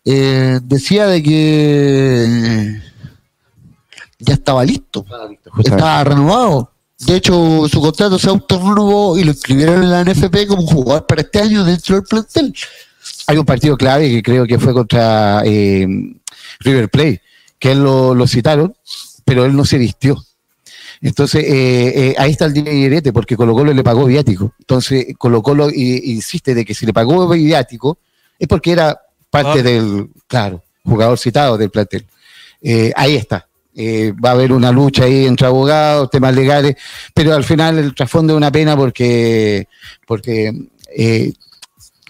[0.05, 2.83] eh, decía de que eh,
[4.21, 5.51] ya estaba listo, Justamente.
[5.65, 6.70] estaba renovado.
[7.01, 11.23] De hecho, su contrato se autorrenovó y lo inscribieron en la NFP como jugador para
[11.23, 12.55] este año dentro del plantel.
[13.27, 15.87] Hay un partido clave que creo que fue contra eh,
[16.61, 17.23] River Plate,
[17.59, 18.75] que él lo, lo citaron,
[19.25, 20.23] pero él no se vistió.
[21.01, 24.53] Entonces, eh, eh, ahí está el direte, porque Colo Colo le pagó viático.
[24.59, 27.99] Entonces, Colo Colo insiste de que si le pagó viático
[28.39, 29.63] es porque era parte Ah.
[29.63, 32.07] del, claro, jugador citado del plantel.
[32.61, 33.47] Eh, ahí está.
[33.83, 36.77] Eh, va a haber una lucha ahí entre abogados, temas legales,
[37.15, 39.69] pero al final el trasfondo es una pena porque,
[40.07, 40.53] porque
[40.95, 41.33] eh,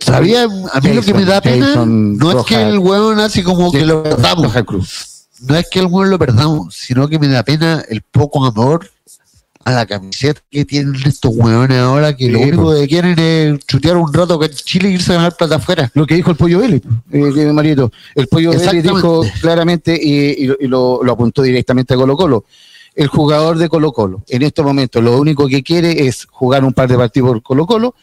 [0.01, 0.49] ¿Sabía?
[0.73, 3.71] A mí lo que me da pena Jason no es que el hueón así como
[3.71, 4.53] que lo perdamos.
[4.67, 5.29] Cruz.
[5.43, 8.91] no es que el hueón lo perdamos, sino que me da pena el poco amor
[9.65, 12.81] a la camiseta que tienen estos hueones ahora que lo Sí, único pues.
[12.81, 15.91] que quieren es chutear un rato que en Chile e irse a ganar plata afuera.
[15.95, 17.93] Lo que dijo el Pollo Vélez, eh, que Marito.
[18.15, 22.17] El Pollo Vélez dijo claramente y, y lo- y lo, lo apuntó directamente a Colo
[22.17, 22.45] Colo.
[22.95, 24.25] el jugador de Colo Colo.
[24.29, 27.67] En este momento lo único que quiere es jugar un par de partidos por Colo
[27.67, 27.95] Colo,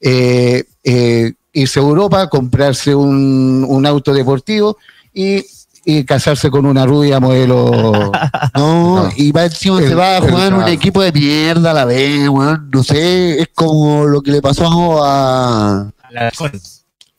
[0.00, 4.76] eh, eh, irse a Europa, comprarse un, un auto deportivo
[5.14, 5.44] y,
[5.88, 8.10] y casarse con una rubia modelo.
[8.54, 9.10] No, No.
[9.16, 11.84] y va encima se El- va a jugar en un equipo de mierda a la
[11.84, 12.68] vez, weón.
[12.72, 16.50] No sé, es como lo que le pasó a, Alarcón,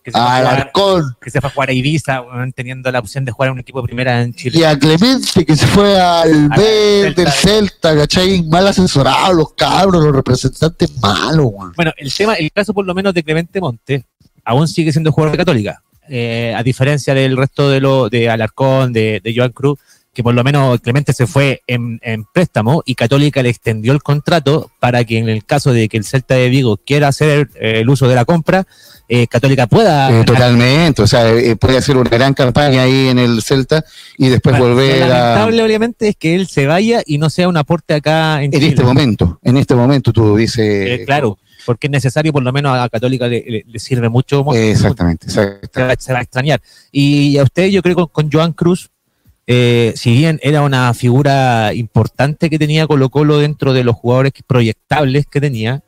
[0.04, 2.52] que se fue a a jugar- Alarcón que se fue a jugar a Ibiza, weón,
[2.54, 4.60] teniendo la opción de jugar en un equipo de primera en Chile.
[4.60, 6.64] y a Clemente que se fue al A B
[7.04, 7.22] Celta.
[7.22, 8.44] del Celta, ¿cachai?
[8.44, 11.74] Mal asesorados los cabros, los representantes malos, weón.
[11.76, 14.06] Bueno, el tema, el caso por lo menos de Clemente Monte,
[14.44, 18.94] aún sigue siendo jugador de Católica, Eh, a diferencia del resto de lo de Alarcón,
[18.94, 19.80] de, de Joan Cruz,
[20.14, 24.02] que por lo menos Clemente se fue en, en préstamo y Católica le extendió el
[24.02, 27.82] contrato para que en el caso de que el Celta de Vigo quiera hacer eh,
[27.82, 28.66] el uso de la compra,
[29.10, 33.20] eh, Católica pueda Eh, totalmente, o sea, eh, puede hacer una gran campaña ahí en
[33.20, 33.86] el Celta
[34.18, 35.08] y después Bueno, volver lo a...
[35.10, 38.60] lamentable, obviamente, es que él se vaya y no sea un aporte acá en, En
[38.60, 38.68] Chile.
[38.70, 40.60] este momento, en este momento tú dices...
[41.00, 44.46] Eh, claro, porque es necesario, por lo menos a Católica le, le- le sirve mucho.
[44.56, 45.82] Exactamente, Se exactamente.
[45.84, 46.62] va, se va a extrañar.
[46.92, 48.90] Y a usted, yo creo que con, con Joan Cruz,
[49.46, 54.32] eh, si bien era una figura importante que tenía Colo Colo dentro de los jugadores
[54.48, 55.84] proyectables que tenía,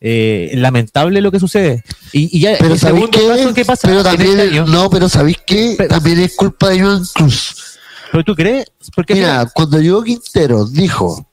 [0.00, 1.82] eh, lamentable lo que sucede.
[2.12, 3.64] Y, y ya Pero ¿sabéis qué?
[3.64, 5.74] pasa Pero también, este año, no, pero ¿sabéis qué?
[5.76, 7.78] Pero- también es culpa de Joan Cruz.
[8.12, 8.66] ¿pero tú crees?
[8.94, 11.26] Porque Mira, cuando llegó Quintero, dijo,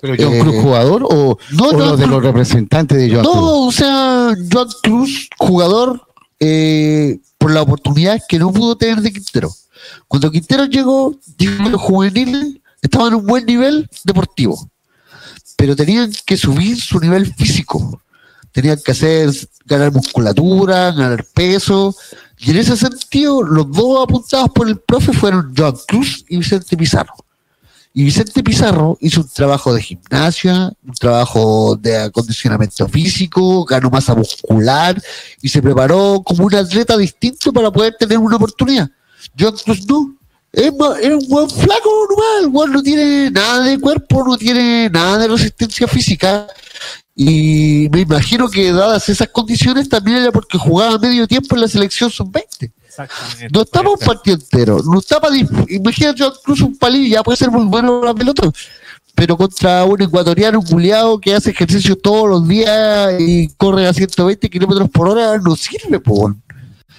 [0.00, 3.22] ¿Pero John Eh, Cruz jugador o, no, o John los de los representantes de Joan
[3.22, 3.42] No, Cruz?
[3.44, 6.02] o sea, Joan Cruz, jugador,
[6.40, 9.50] eh, por la oportunidad que no pudo tener de Quintero.
[10.06, 14.68] Cuando Quintero llegó, dijo que los juveniles estaban en un buen nivel deportivo,
[15.56, 18.00] pero tenían que subir su nivel físico.
[18.52, 19.30] Tenían que hacer,
[19.66, 21.94] ganar musculatura, ganar peso.
[22.38, 26.76] Y en ese sentido, los dos apuntados por el profe fueron Joan Cruz y Vicente
[26.76, 27.14] Pizarro.
[27.98, 34.14] Y Vicente Pizarro hizo un trabajo de gimnasia, un trabajo de acondicionamiento físico, ganó masa
[34.14, 35.02] muscular
[35.42, 38.88] y se preparó como un atleta distinto para poder tener una oportunidad.
[39.36, 40.14] John Cruz no.
[40.52, 45.18] Es, un buen flaco normal, el weón no tiene nada de cuerpo, no tiene nada
[45.18, 46.46] de resistencia física.
[47.16, 51.68] Y me imagino que dadas esas condiciones también era porque jugaba medio tiempo en la
[51.68, 52.70] selección sub-20.
[53.04, 53.48] Exactamente.
[53.52, 54.82] No está para un partido entero.
[54.84, 55.36] No está para.
[55.68, 58.50] Imagínate incluso un palillo, ya puede ser muy bueno la pelota.
[59.14, 64.48] Pero contra un ecuatoriano culiado que hace ejercicio todos los días y corre a 120
[64.48, 66.34] kilómetros por hora, no sirve, po.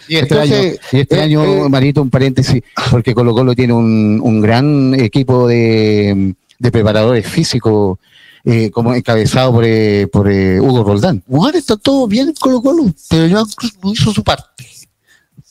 [0.08, 3.54] Y este Entonces, año, y este eh, año, eh, Marito, un paréntesis, porque Colo Colo
[3.56, 8.00] tiene un, un gran equipo de, de preparadores físicos,
[8.46, 11.22] eh, como encabezado por, eh, por eh, Hugo Roldán.
[11.28, 14.66] Juan está todo bien en Colo Colo, pero Cruz no hizo su parte.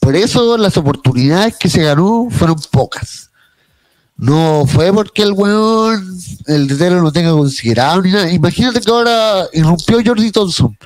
[0.01, 3.31] Por eso las oportunidades que se ganó fueron pocas.
[4.17, 8.31] No fue porque el weón, el DT lo tenga considerado ni nada.
[8.31, 10.77] Imagínate que ahora irrumpió Jordi Thompson.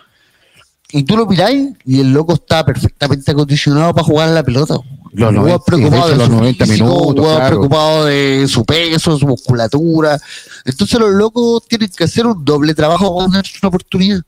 [0.91, 4.75] Y tú lo miráis y el loco está perfectamente acondicionado para jugar a la pelota.
[5.13, 7.37] Los Un 90, weón preocupado de de, hecho, su los 90 físico, minutos, un weón
[7.37, 7.49] claro.
[7.49, 10.21] preocupado de su peso, su musculatura.
[10.67, 14.21] Entonces los locos tienen que hacer un doble trabajo para ganar una oportunidad.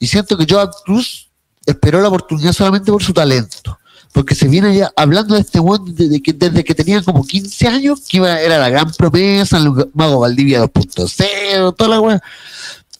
[0.00, 1.28] Y siento que Joan Cruz
[1.64, 3.78] esperó la oportunidad solamente por su talento.
[4.12, 7.68] Porque se viene ya hablando de este weón desde que, desde que tenía como 15
[7.68, 12.22] años, que iba, era la gran promesa, el Mago Valdivia 2.0, toda la weá.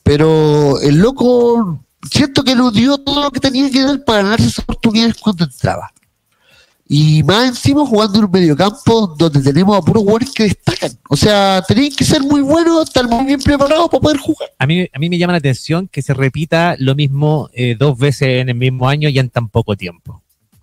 [0.03, 4.47] Pero el loco, siento que nos dio todo lo que tenía que dar para ganarse
[4.47, 5.93] esas oportunidades cuando entraba.
[6.95, 10.93] Y más encima jugando en un mediocampo donde tenemos a puros jugadores que destacan.
[11.09, 14.51] O sea, tenéis que ser muy buenos, estar muy bien preparados para poder jugar.
[14.59, 17.97] A mí, a mí me llama la atención que se repita lo mismo eh, dos
[17.97, 20.23] veces en el mismo año y en tan poco tiempo.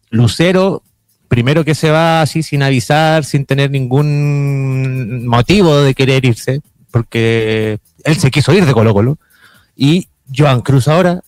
[0.10, 0.84] Lucero,
[1.28, 7.80] primero que se va así sin avisar, sin tener ningún motivo de querer irse, porque
[8.04, 9.18] él se quiso ir de Colo Colo.
[9.76, 11.22] Y Joan Cruz ahora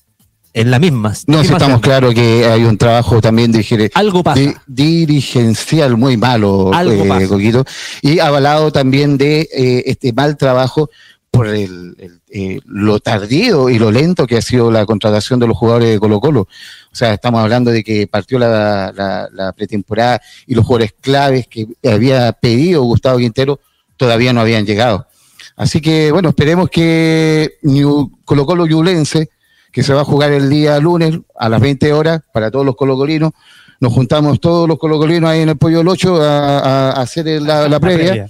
[0.53, 1.13] en la misma.
[1.27, 4.39] No, si estamos claros que hay un trabajo también de, Algo pasa.
[4.41, 7.27] de- dirigencial muy malo, Algo eh, pasa.
[7.27, 7.63] Coquito,
[8.01, 10.89] y avalado también de eh, este mal trabajo
[11.31, 15.47] por el, el, eh, lo tardío y lo lento que ha sido la contratación de
[15.47, 16.41] los jugadores de Colo Colo.
[16.41, 21.47] O sea, estamos hablando de que partió la, la- la pretemporada y los jugadores claves
[21.47, 23.61] que había pedido Gustavo Quintero
[23.95, 25.07] todavía no habían llegado.
[25.55, 29.29] Así que, bueno, esperemos que New- Colo Colo Yulense,
[29.71, 32.75] que se va a jugar el día lunes a las 20 horas para todos los
[32.75, 33.31] colocolinos,
[33.79, 37.25] nos juntamos todos los colocolinos ahí en el Pollo del 8 a, a- a hacer
[37.41, 38.29] la, la previa.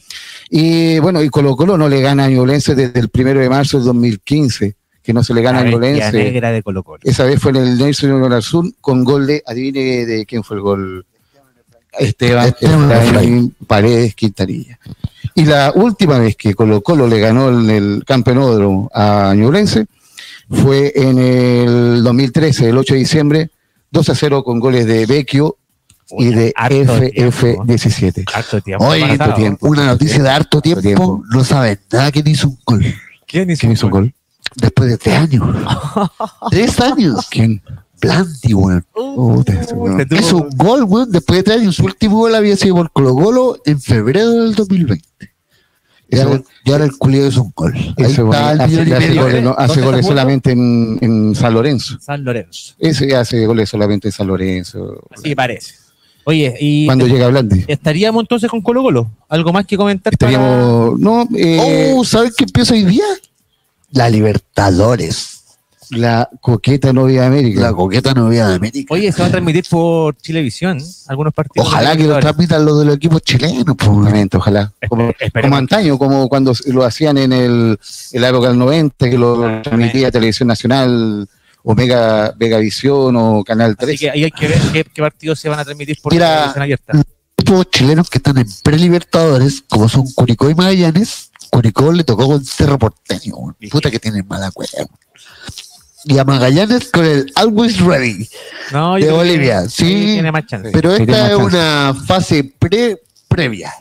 [0.53, 3.77] Y bueno, y Colo Colo no le gana a Ñublense desde el primero de marzo
[3.77, 6.11] del 2015, que no se le gana a Ñublense.
[6.11, 6.99] negra de Colo Colo.
[7.03, 10.61] Esa vez fue en el Nelson Onarzún con gol de, adivine de quién fue el
[10.61, 11.05] gol.
[11.97, 14.77] Esteban, Esteban Efraín Paredes Quintanilla.
[15.35, 19.85] Y la última vez que Colo Colo le ganó el, el campeonato a Ñublense
[20.49, 23.49] fue en el 2013, el 8 de diciembre,
[23.91, 25.55] 2 a 0 con goles de Vecchio
[26.17, 27.13] y de Harto tiempo.
[27.13, 28.23] FF17.
[28.33, 28.85] Harto tiempo.
[28.85, 29.67] Oye, tiempo.
[29.67, 31.23] una noticia de harto tiempo, tiempo.
[31.29, 32.85] no saben nada quién hizo un gol.
[33.27, 34.13] ¿Quién hizo, ¿Quién hizo un gol?
[34.55, 35.47] Después de tres años.
[36.51, 37.27] tres años.
[37.29, 37.61] ¿Quién?
[37.99, 38.83] Planti, weón.
[38.95, 41.75] Uh, un gol, weón, después de tres años.
[41.75, 45.05] Su último gol había sido por Colo Colo en febrero del 2020.
[46.09, 47.73] Y ahora, y ahora el culiado hizo un gol.
[47.73, 51.35] Ahí Ese weón está el hace, goles, no, hace ¿Dónde goles está solamente en, en
[51.35, 51.97] San Lorenzo.
[52.01, 52.73] San Lorenzo.
[52.79, 55.01] Ese hace goles solamente en San Lorenzo.
[55.11, 55.80] Así parece.
[56.23, 57.65] Oye, y Cuando llega Blandi.
[57.67, 59.11] estaríamos entonces con Colo Colo.
[59.29, 60.15] ¿Algo más que comentar?
[60.17, 60.99] para- Estaríamos.
[60.99, 63.05] No, eh, Oh, ¿sabes qué empieza hoy día?
[63.91, 65.37] La Libertadores.
[65.89, 67.59] la coqueta novia de América.
[67.61, 68.93] La coqueta novia de América.
[68.93, 70.77] Oye, se va a transmitir por Chilevisión
[71.09, 71.67] algunos partidos.
[71.67, 73.75] Ojalá que lo transmitan los de los equipos chilenos.
[73.77, 74.03] pues, weón.
[74.03, 74.71] Obviamente, ojalá.
[74.87, 75.11] Como,
[75.57, 77.77] antaño, como cuando lo hacían en, el,
[78.13, 79.69] en la época del 90, que lo Exactamente.
[79.69, 81.27] transmitía Televisión Nacional
[81.63, 83.99] o Mega, Megavisión o Canal Así 3.
[83.99, 86.63] que ahí hay que ver qué, qué partidos se van a transmitir por Mira, televisión
[86.63, 87.03] abierta.
[87.37, 92.43] equipos chilenos que están en pre-libertadores, como son Curicó y Magallanes, Curicó le tocó con
[92.45, 93.35] Cerro Porteño.
[93.69, 94.71] Puta que tienen mala cueva.
[96.05, 98.27] Y a Magallanes con el Always Ready.
[98.71, 100.13] No, de que Bolivia, sí.
[100.13, 100.71] Tiene más chance.
[100.71, 103.71] Pero tiene esta es una fase pre previa.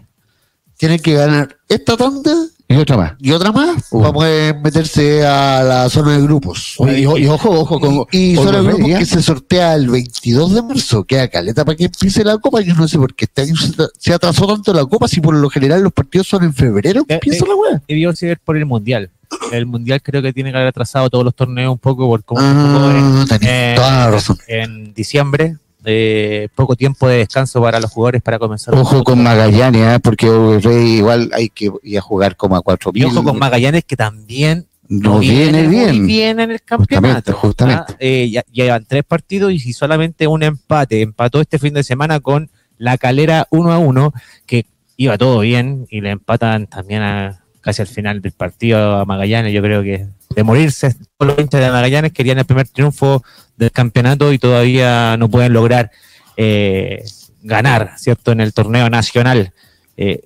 [0.76, 2.34] Tienen que ganar esta tanda
[2.72, 3.12] Y otra más.
[3.18, 4.00] y otra más Uh.
[4.00, 6.76] para poder meterse a la zona de grupos.
[6.78, 9.22] Oye, y, y ojo, ojo, con, y con zona de los grupos Reyes, que se
[9.22, 11.02] sortea el 22 de marzo.
[11.04, 12.60] Queda caleta para que empiece la copa.
[12.60, 13.54] Yo no sé por qué este año
[13.98, 17.00] se, atrasó tanto la copa si por lo general los partidos son en febrero.
[17.08, 17.82] Eh, Empieza eh, la weá.
[17.88, 19.10] Debió ser por el Mundial.
[19.50, 22.40] El Mundial creo que tiene que haber atrasado todos los torneos un poco por cómo
[22.40, 24.38] en, Ah, tenés eh, toda la razón.
[24.46, 25.56] en diciembre.
[25.84, 28.74] Eh, poco tiempo de descanso para los jugadores para comenzar.
[28.74, 30.00] Ojo con Magallanes, ¿eh?
[30.02, 30.28] porque
[30.62, 33.96] Rey igual hay que ir a jugar como a cuatro Y ojo con Magallanes que
[33.96, 36.06] también No viene bien.
[36.06, 37.32] bien en el campeonato.
[37.32, 37.92] Justamente, justamente.
[37.94, 37.96] ¿ah?
[37.98, 41.02] Eh, ya, ya llevan tres partidos y si solamente un empate.
[41.02, 44.12] Empató este fin de semana con la calera 1 a 1,
[44.46, 44.66] que
[44.96, 49.52] iba todo bien y le empatan también a, casi al final del partido a Magallanes.
[49.52, 53.24] Yo creo que de morirse, todos los hinchas de Magallanes querían el primer triunfo
[53.56, 55.90] del campeonato y todavía no pueden lograr
[56.36, 57.04] eh,
[57.42, 58.32] ganar, ¿cierto?
[58.32, 59.52] En el torneo nacional.
[59.96, 60.20] Eh,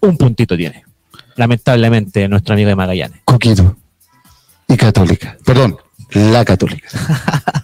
[0.00, 0.84] un puntito tiene,
[1.36, 3.20] lamentablemente, nuestro amigo de Magallanes.
[3.24, 3.76] Coquito.
[4.66, 5.36] Y Católica.
[5.44, 5.76] Perdón,
[6.12, 6.88] la Católica.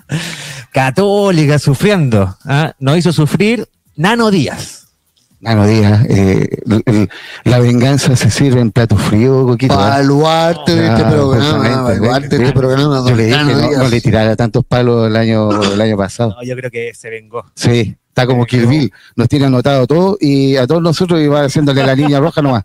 [0.73, 2.37] Católica sufriendo.
[2.45, 2.75] ¿ah?
[2.79, 4.86] Nos hizo sufrir Nano Díaz.
[5.41, 7.11] Nano Díaz, eh, el- el-
[7.45, 9.75] la venganza se sirve en plato frío, Coquito.
[9.75, 9.77] ¿eh?
[9.77, 11.45] Baluarte de este Ah, programa.
[11.45, 12.01] justamente.
[12.01, 12.83] Baluarte de este programa.
[12.97, 16.31] Yo don le dije Nano no, le tirara tantos palos el año, el año pasado.
[16.31, 17.45] No, yo creo que se vengó.
[17.55, 18.93] Sí, está como Kill Bill.
[19.15, 22.65] Nos tiene anotado todo y a todos nosotros iba haciéndole la línea roja nomás.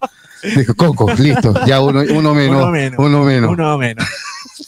[0.56, 2.62] Dijo, Coco, listo, ya uno, uno menos.
[2.64, 3.00] Uno menos.
[3.00, 3.52] Uno menos.
[3.52, 4.06] Uno menos.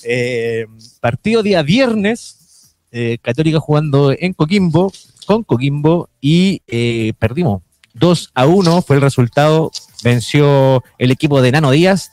[0.04, 0.66] Eh,
[1.00, 4.92] partido día viernes, eh, Católica jugando en Coquimbo,
[5.26, 7.62] con Coquimbo, y eh, perdimos.
[7.93, 9.71] 2 a 1 fue el resultado.
[10.03, 12.12] Venció el equipo de Nano Díaz.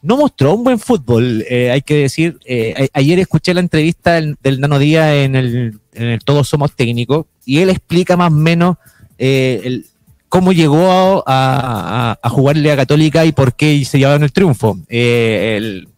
[0.00, 2.38] No mostró un buen fútbol, eh, hay que decir.
[2.46, 7.26] Eh, ayer escuché la entrevista del, Nano Díaz en el, en el Todos Somos Técnicos
[7.44, 8.76] y él explica más o menos
[9.18, 9.82] eh,
[10.28, 14.78] cómo llegó a, a- a jugarle Católica y por qué se llevaron el triunfo.
[14.88, 15.88] Él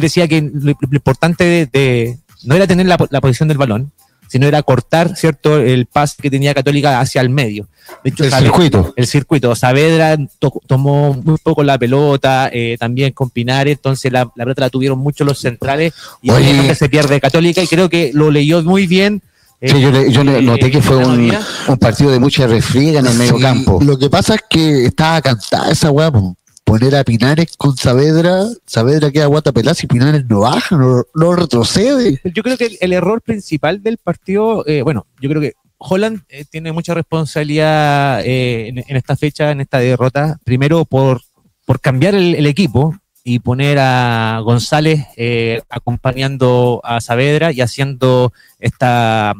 [0.00, 3.92] decía que lo, importante de, de- no era tener la, la posición del balón,
[4.32, 7.68] sino era cortar, ¿cierto?, el pase que tenía Católica hacia el medio.
[8.02, 8.94] De hecho, El Saavedra- circuito.
[8.96, 9.54] el circuito.
[9.54, 14.62] Saavedra to- tomó muy poco la pelota, eh, también con Pinares, entonces la, la pelota
[14.62, 15.92] la tuvieron mucho los centrales
[16.22, 16.44] y Oye.
[16.46, 19.20] ahí es donde se pierde Católica y creo que lo leyó muy bien.
[19.60, 21.30] eh, Sí, yo, le- yo le eh, noté que fue un,
[21.78, 23.78] partido de mucha refriega en el medio campo.
[23.82, 26.34] Lo que pasa es que estaba cantada esa po.
[26.64, 32.20] Poner a Pinares con Saavedra, Saavedra queda guata pelada y Pinares no baja, no, retrocede.
[32.34, 36.44] Yo creo que el, error principal del partido, eh, bueno, yo creo que Holland eh,
[36.48, 40.38] tiene mucha responsabilidad eh, en, esta fecha, en esta derrota.
[40.44, 41.20] Primero por,
[41.66, 49.34] por cambiar el, equipo y poner a González eh, acompañando a Saavedra y haciendo esta,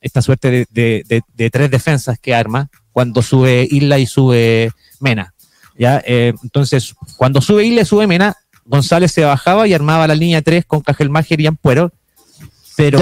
[0.00, 5.34] esta suerte de- de- de tres defensas que arma cuando sube Isla y sube Mena.
[5.78, 6.02] ¿Ya?
[6.06, 10.64] Eh, entonces, cuando sube Isla sube Mena, González se bajaba y armaba la línea 3
[10.66, 11.90] con Cajelmacher y Ampuero,
[12.76, 12.98] pero,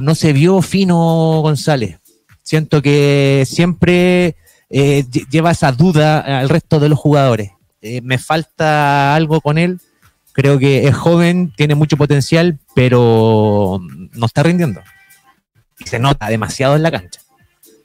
[0.00, 1.98] no se vio fino González.
[2.42, 4.36] Siento que siempre
[4.70, 7.50] eh, lle- lleva esa duda al resto de los jugadores.
[7.82, 9.80] Eh, me falta algo con él.
[10.32, 13.80] Creo que es joven, tiene mucho potencial, pero
[14.12, 14.82] no está rindiendo.
[15.78, 17.20] Y se nota demasiado en la cancha.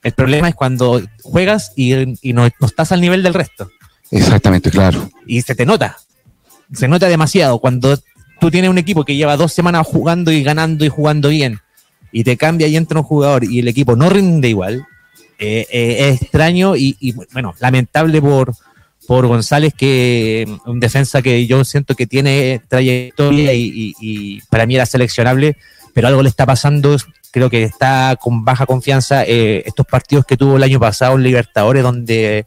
[0.02, 1.94] El problema es cuando juegas y,
[2.28, 3.70] y no, no estás al nivel del resto.
[4.10, 5.10] Exactamente, claro.
[5.26, 5.96] Y se te nota.
[6.72, 7.58] Se nota demasiado.
[7.58, 7.98] Cuando
[8.40, 11.60] tú tienes un equipo que lleva dos semanas jugando y ganando y jugando bien,
[12.12, 14.86] y te cambia y entra un jugador y el equipo no rinde igual,
[15.38, 18.52] eh, eh, es extraño y, y, bueno, lamentable por,
[19.06, 24.66] por González, que un defensa que yo siento que tiene trayectoria y, y- y para
[24.66, 25.56] mí era seleccionable,
[25.94, 26.96] pero algo le está pasando,
[27.30, 29.24] creo que está con baja confianza.
[29.24, 32.46] eh, estos partidos que tuvo el año pasado en Libertadores, donde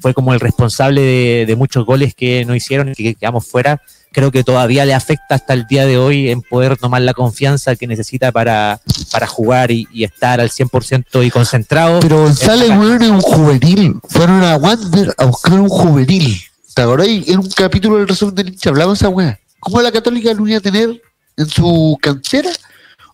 [0.00, 3.82] fue como el responsable de, de muchos goles que no hicieron y que quedamos fuera,
[4.12, 7.76] creo que todavía le afecta hasta el día de hoy en poder tomar la confianza
[7.76, 12.00] que necesita para, para jugar y, y estar al 100% y concentrado.
[12.00, 13.94] Pero González, weón, es un juvenil.
[14.08, 16.40] Fueron a Wander a buscar un juvenil.
[16.74, 17.08] ¿Te acordás?
[17.08, 19.38] En un capítulo del resumen del hincha hablamos de esa weá.
[19.60, 21.02] ¿Cómo la Católica no iba a tener
[21.36, 22.50] en su cantera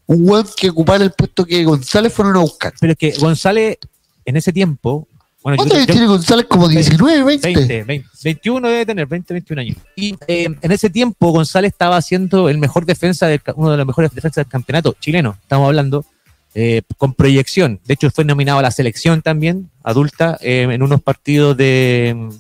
[0.07, 2.73] un weón que ocupara el puesto que González fueron a buscar?
[2.81, 3.79] Pero es que González,
[4.25, 5.09] en ese tiempo,
[5.45, 6.47] bueno, ¿Cuántos años tiene González?
[6.49, 7.55] Como 19, 20.
[7.55, 9.77] 20, 20, 21 debe tener, 20, 21 años.
[9.95, 13.87] Y eh, en ese tiempo González estaba siendo el mejor defensa, del, uno de los
[13.87, 16.07] mejores defensas del campeonato chileno, estamos hablando,
[16.55, 17.79] eh, con proyección.
[17.85, 22.31] De hecho, fue nominado a la selección también, adulta, eh, en unos partidos de,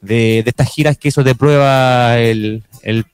[0.00, 3.04] de, de estas giras que hizo de prueba el, el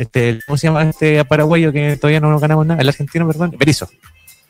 [0.00, 2.80] este, el- ¿cómo se llama este paraguayo que todavía no ganamos nada?
[2.80, 3.88] El argentino, perdón, Berizzo.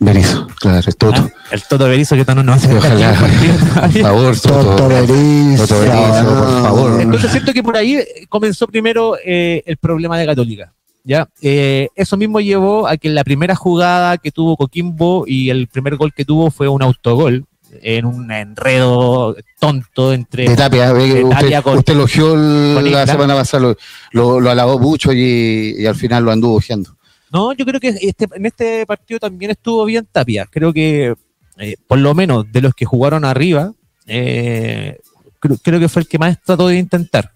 [0.02, 1.20] Berizzo, claro, es Toto.
[1.30, 3.12] Ah, el Toto Berizzo que no hace Ojalá.
[3.20, 3.54] partido
[3.92, 4.76] Por favor, Toto.
[4.76, 5.66] Toto Berizzo.
[5.66, 7.00] Toto Berizzo, por favor.
[7.02, 10.72] Entonces siento que por ahí eh, comenzó primero eh, el problema de Católica.
[11.04, 11.28] ¿ya?
[11.42, 15.96] Eh, eso mismo llevó a que la primera jugada que tuvo Coquimbo y el primer
[15.96, 17.44] gol que tuvo fue un autogol
[17.82, 20.48] en un enredo tonto entre...
[20.48, 23.76] De Tapia, de usted, con- usted elogió con la semana pasada, lo,
[24.12, 26.96] lo, lo alabó mucho y, y al final lo anduvo ojeando.
[27.32, 30.46] No, yo creo que este, en este partido también estuvo bien Tapia.
[30.50, 31.14] Creo que,
[31.58, 33.72] eh, por lo menos de los que jugaron arriba,
[34.06, 34.98] eh,
[35.38, 37.32] creo, creo que fue el que más trató de intentar.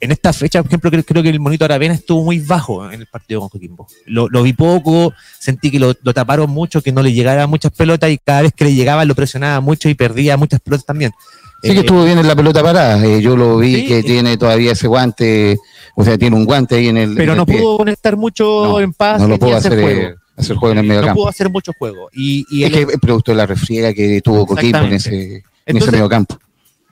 [0.00, 3.00] En esta fecha, por ejemplo, creo, creo que el monito Aravena estuvo muy bajo en
[3.00, 3.88] el partido con Coquimbo.
[4.06, 7.72] Lo, lo vi poco, sentí que lo, lo taparon mucho, que no le llegaban muchas
[7.72, 11.10] pelotas y cada vez que le llegaban lo presionaba mucho y perdía muchas pelotas también.
[11.62, 13.04] Sí que Eh, estuvo bien en la pelota parada.
[13.04, 14.02] eh, yo lo vi sí, que eh.
[14.04, 15.58] tiene todavía ese guante,
[15.96, 17.14] o sea, tiene un guante ahí en el.
[17.16, 17.58] pero en el no pie.
[17.58, 20.00] pudo conectar mucho No, en paz No lo pudo hacer juego.
[20.00, 21.22] eh, hacer juego en el medio No campo.
[21.22, 22.08] pudo hacer mucho juego.
[22.12, 25.76] Y, y Es el- que producto de la refriega que tuvo Coquimbo en ese, en
[25.76, 26.38] ese medio campo.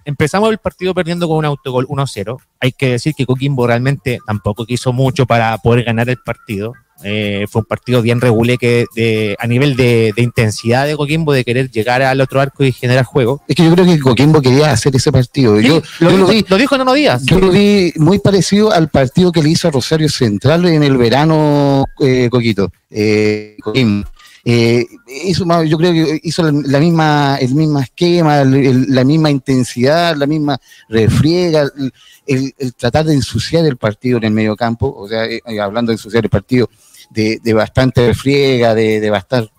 [0.07, 2.39] Empezamos el partido perdiendo con un autogol 1-0.
[2.61, 6.73] Hay que decir que Coquimbo realmente tampoco quiso mucho para poder ganar el partido.
[7.05, 11.35] Eh, fue un partido bien regulé que de, a nivel de, de intensidad de Coquimbo,
[11.35, 13.43] de querer llegar al otro arco y generar juego.
[13.47, 15.61] Es que yo creo que Coquimbo quería hacer ese partido.
[15.61, 17.23] Sí, yo, lo, yo lo dijo, vi, lo dijo Nono Díaz.
[17.27, 20.97] yo lo vi muy parecido al partido que le hizo a Rosario Central en el
[20.97, 22.71] verano, eh, Coquito.
[22.89, 24.09] Eh, Coquimbo.
[24.49, 24.87] Eh,
[25.25, 29.29] hizo más- yo creo que hizo la, misma, el mismo esquema, el- el- la misma
[29.29, 30.57] intensidad, la misma
[30.89, 31.93] refriega, el,
[32.29, 35.61] el- el tratar de ensuciar el partido en el medio campo, o sea, eh, eh,
[35.61, 36.71] hablando de ensuciar el partido,
[37.11, 39.51] de, de bastante refriega, de, de bastante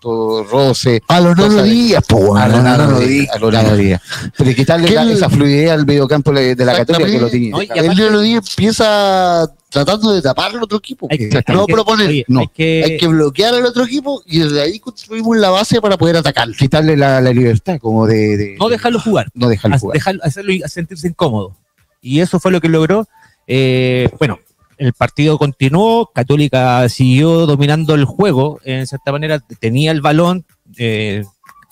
[0.50, 1.02] roce.
[1.10, 3.36] A lo no digas, po, a lo no digas.
[3.36, 4.02] a lo Nano Díaz.
[4.38, 7.20] Pero quitarle ¿Qué la- el- esa fluidez al medio campo de de la Católica que
[7.20, 7.52] lo tenía.
[7.52, 11.08] No, El Nano Díaz empieza tratando de tapar al otro equipo.
[11.10, 12.08] Hay que- no hay que- proponer.
[12.10, 15.50] oye, no, hay que- Hay que bloquear al otro equipo y desde ahí construimos la
[15.50, 16.50] base para poder atacar.
[16.56, 19.28] quitarle la, la libertad, como de, de- no dejarlo jugar.
[19.34, 19.96] no dejarlo jugar.
[19.98, 21.56] dejarlo- hacerlo y- sentirse incómodo.
[22.02, 23.08] Y eso fue lo que logró.
[23.48, 24.40] Eh, bueno,
[24.78, 30.46] el partido continuó, Católica siguió dominando el juego, en cierta manera tenía el balón,
[30.78, 31.24] eh,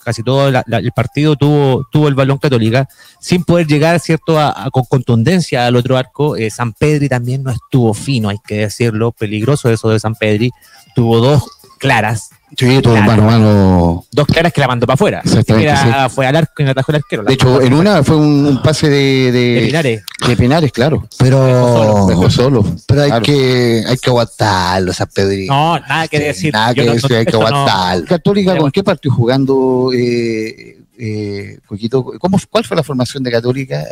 [0.06, 2.88] casi todo la- el partido tuvo, tuvo el balón Católica,
[3.20, 6.36] sin poder llegar cierto a, a- con contundencia al otro arco.
[6.36, 10.52] Eh, San Pedri también no estuvo fino, hay que decirlo, peligroso eso de San Pedri.
[10.94, 11.42] Tuvo dos
[11.78, 13.06] claras, Sí, todo Claro.
[13.06, 14.04] mano a mano.
[14.12, 15.20] dos claras que la mandó para afuera.
[15.24, 15.74] Exactamente,
[16.10, 17.24] Fue al arco y atajó el arquero.
[17.24, 20.02] De hecho, en una fue un, un pase de, de de, Linares.
[20.26, 21.06] de Penares, claro.
[21.18, 22.64] Pero, Dejó solo.
[22.86, 23.24] pero hay Claro.
[23.24, 25.52] que hay que aguantarlo, San Pedrito.
[25.52, 26.52] No, nada que decir.
[26.52, 28.06] Nada que no- decir, no- hay que no- aguantarlo.
[28.06, 29.90] Católica, ¿con qué partió jugando?
[29.92, 32.04] Eh, eh, Coquito?
[32.18, 33.84] ¿Cómo, ¿Cuál fue la formación de Católica?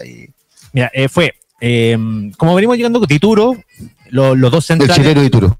[0.72, 1.98] Mira, eh, fue, eh,
[2.38, 3.56] como venimos llegando con Tituro,
[4.10, 5.46] lo- los dos el centrales, chileno de Turo.
[5.48, 5.56] am-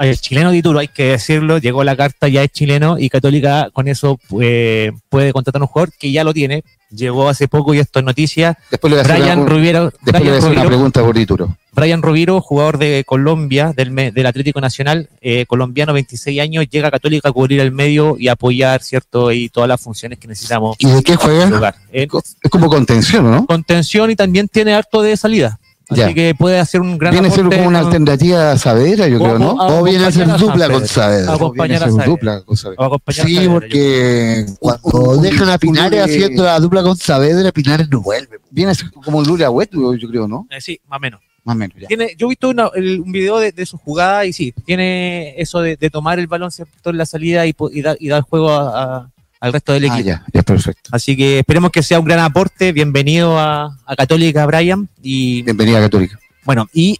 [0.00, 3.88] el chileno Tituro, hay que decirlo, llegó la carta, ya es chileno y Católica con
[3.88, 7.78] eso eh, puede contratar a un jugador que ya lo tiene, llegó hace poco y
[7.78, 10.40] esto es noticia, Después le voy a hacer, Brian una, Rubiero, después le voy a
[10.40, 11.56] Brian una pregunta por Dituro.
[11.72, 16.90] Brian Rubiro, jugador de Colombia, del, del Atlético Nacional, eh, colombiano, 26 años, llega a
[16.90, 19.30] Católica a cubrir el medio y apoyar, ¿cierto?
[19.30, 21.74] Y todas las funciones que necesitamos ¿Y de qué juega?
[21.92, 22.08] Eh,
[22.42, 23.46] Es como contención, ¿no?
[23.46, 25.60] contención y también tiene harto de salida.
[25.90, 26.12] Así Ya.
[26.12, 29.18] que puede hacer un gran Viene a ser como una con- alternativa a Saavedra, yo
[29.18, 29.52] creo, ¿no?
[29.52, 30.86] o- viene a ser dupla con.
[30.86, 31.32] Saavedra.
[31.32, 33.00] Acompañar a dupla con Saavedra.
[33.10, 38.38] Sí, porque cuando dejan a Pinares haciendo la dupla con Saavedra, Pinares no vuelve.
[38.50, 40.46] Viene a ser como un Luria Wet, yo yo creo, ¿no?
[40.50, 41.20] Eh, sí, más o menos.
[41.44, 41.86] Más o menos, ya.
[41.88, 45.34] Tiene, yo he visto una- el- un video de, de su jugada y sí, tiene
[45.40, 46.50] eso de, de tomar el balón
[46.84, 49.10] en la salida y, dar, y dar juego a- a-
[49.40, 50.06] al resto del Ah, equipo.
[50.08, 50.90] ya, ya, perfecto.
[50.92, 52.72] Así que esperemos que sea un gran aporte.
[52.72, 54.88] Bienvenido a, a Católica, Brian.
[55.02, 56.18] Y Bienvenida Católica.
[56.44, 56.98] bueno, y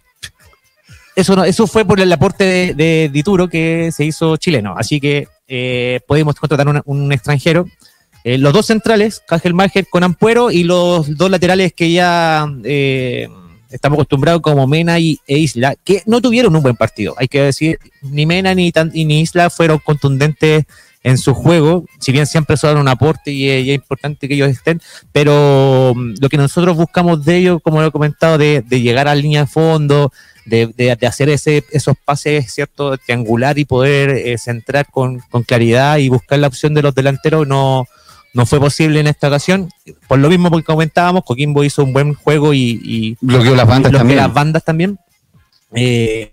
[1.15, 4.75] eso no, eso fue por el aporte de, de Dituro que se hizo chileno.
[4.77, 7.65] Así que eh, podemos contratar un, un extranjero.
[8.23, 9.21] Eh, los dos centrales,
[9.53, 13.27] Mager con Ampuero, y los dos laterales que ya eh,
[13.69, 17.15] estamos acostumbrados como Mena y, e Isla, que no tuvieron un buen partido.
[17.17, 20.65] Hay que decir, ni Mena ni, tan- y ni Isla fueron contundentes
[21.03, 24.33] en su juego, si bien siempre son un aporte y, es- y es importante que
[24.35, 24.81] ellos estén,
[25.13, 29.07] pero mm, lo que nosotros buscamos de ellos, como lo he comentado, de, de llegar
[29.07, 30.11] a la línea de fondo,
[30.45, 35.43] de, de- de hacer ese, esos pases, ¿cierto?, triangular y poder eh, centrar con, con
[35.43, 37.85] claridad y buscar la opción de los delanteros, no,
[38.33, 39.69] no fue posible en esta ocasión.
[40.07, 43.91] Por lo mismo, porque comentábamos, Coquimbo hizo un buen juego y, y Bloqueó las bandas
[43.91, 44.17] bloqueó también.
[44.17, 44.99] las bandas también.
[45.73, 46.29] Eh,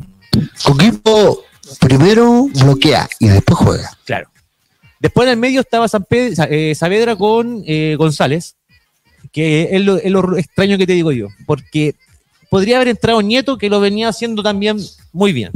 [0.64, 1.42] Coquimbo
[1.80, 3.90] primero bloquea y después juega.
[4.04, 4.28] Claro.
[5.06, 8.56] Después en el medio estaba San Pedro, eh, Saavedra con eh, González,
[9.30, 11.94] que es lo, es lo extraño que te digo yo, porque
[12.50, 14.78] podría haber entrado Nieto, que lo venía haciendo también
[15.12, 15.52] muy bien.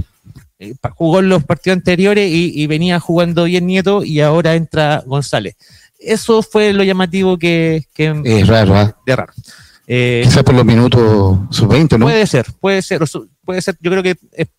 [0.60, 5.02] Eh, jugó en los partidos anteriores y, y venía jugando bien Nieto y ahora entra
[5.04, 5.56] González.
[5.98, 8.96] Eso fue lo llamativo que, que Es raro, ¿ah?
[9.04, 9.32] de raro.
[9.88, 12.06] Eh, Quizás por los minutos sub-20, ¿no?
[12.06, 13.02] Puede ser, puede ser,
[13.44, 13.76] puede ser.
[13.80, 14.16] Yo creo que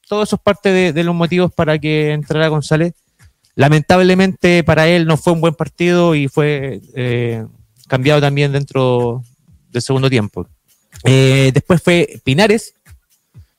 [0.09, 2.93] todo eso es parte de, de los motivos para que entrara González.
[3.62, 7.45] Lamentablemente para él no fue un buen partido y fue eh,
[7.88, 9.24] cambiado también dentro
[9.72, 10.47] del segundo tiempo.
[11.03, 12.74] Eh, después fue Pinares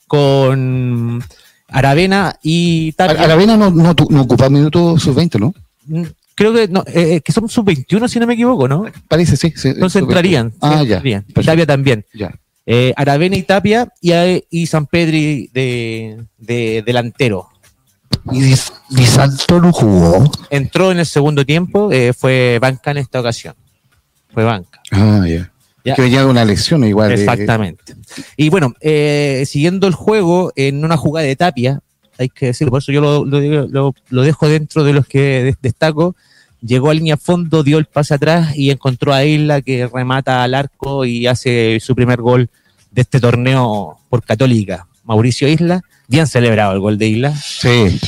[0.09, 1.23] con
[1.69, 3.23] Aravena y Tapia.
[3.23, 5.55] Aravena no, no, no ocupa minutos sub-20, ¿no?
[5.87, 6.03] Mm,
[6.35, 8.87] Creo que, no, eh, que son sub-21 si no me equivoco, ¿no?
[9.07, 9.53] Parece, sí.
[9.55, 10.11] sí, Entonces sub-20.
[10.11, 10.53] entrarían.
[10.61, 10.97] Ah, ya.
[10.97, 11.25] entrarían.
[11.47, 12.05] Tapia también.
[12.13, 12.35] Ya.
[12.67, 17.52] Eh, Aravena y Tapia y, eh, y San Pedri de, de delantero.
[18.31, 20.31] Y Di, Santo no jugó.
[20.51, 23.55] Entró en el segundo tiempo, eh, fue banca en esta ocasión.
[24.33, 24.81] Fue banca.
[24.93, 25.51] Ah, ya.
[25.85, 25.95] Ya.
[25.97, 27.09] Que venía de una lección igual.
[27.09, 27.97] de- Exactamente.
[28.37, 31.81] Y bueno, eh, siguiendo el juego, en una jugada de Tapia,
[32.19, 35.19] hay que decirlo, por eso yo lo, lo- lo- lo dejo dentro de los que
[35.43, 36.15] de- destaco.
[36.61, 40.55] Llegó a línea fondo, dio el pase atrás y encontró a Isla que remata al
[40.55, 42.49] arco y hace su primer gol
[42.93, 44.87] de este torneo por Católica.
[45.03, 47.35] Mauricio Isla, bien celebrado el gol de Isla.
[47.37, 47.99] Sí.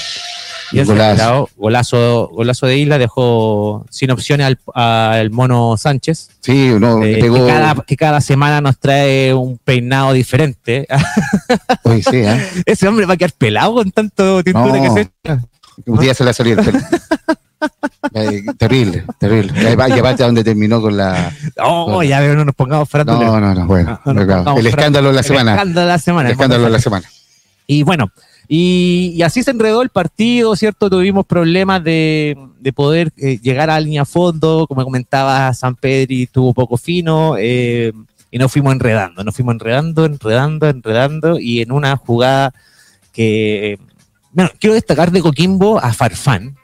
[0.73, 1.13] Bien Golazo.
[1.15, 6.31] celebrado, golazo, golazo de Isla, dejó sin opciones al, al mono Sánchez.
[6.41, 7.47] Sí, no, Eh, pegó.
[7.47, 10.87] que, cada, que cada semana nos trae un peinado diferente.
[11.85, 12.39] Oye, sí, ¿ah?
[12.67, 14.83] Ese hombre va a quedar pelado con tanto tintura No.
[14.83, 15.41] que se echa.
[15.87, 16.79] Un día se le salió el pelo.
[18.13, 19.53] Eh, terrible, terrible.
[19.63, 21.33] Y aparte- a donde terminó con la.
[21.57, 23.19] No, ya veo, no nos pongamos farándula.
[23.27, 23.99] No, no, no, bueno.
[24.05, 25.53] No, no, el escándalo de la El semana.
[25.55, 26.29] escándalo de la semana.
[26.29, 27.09] El escándalo de la semana.
[27.67, 28.11] Y bueno,
[28.49, 30.91] y, así se enredó el partido, ¿cierto?
[30.91, 36.27] Tuvimos problemas de, de poder eh, llegar a la línea fondo, como comentaba San Pedri,
[36.27, 37.93] tuvo poco fino, eh,
[38.31, 42.53] y nos fuimos enredando, nos fuimos enredando, enredando, enredando, y en una jugada
[43.13, 43.79] que,
[44.33, 46.57] bueno, quiero destacar de Coquimbo a Farfán,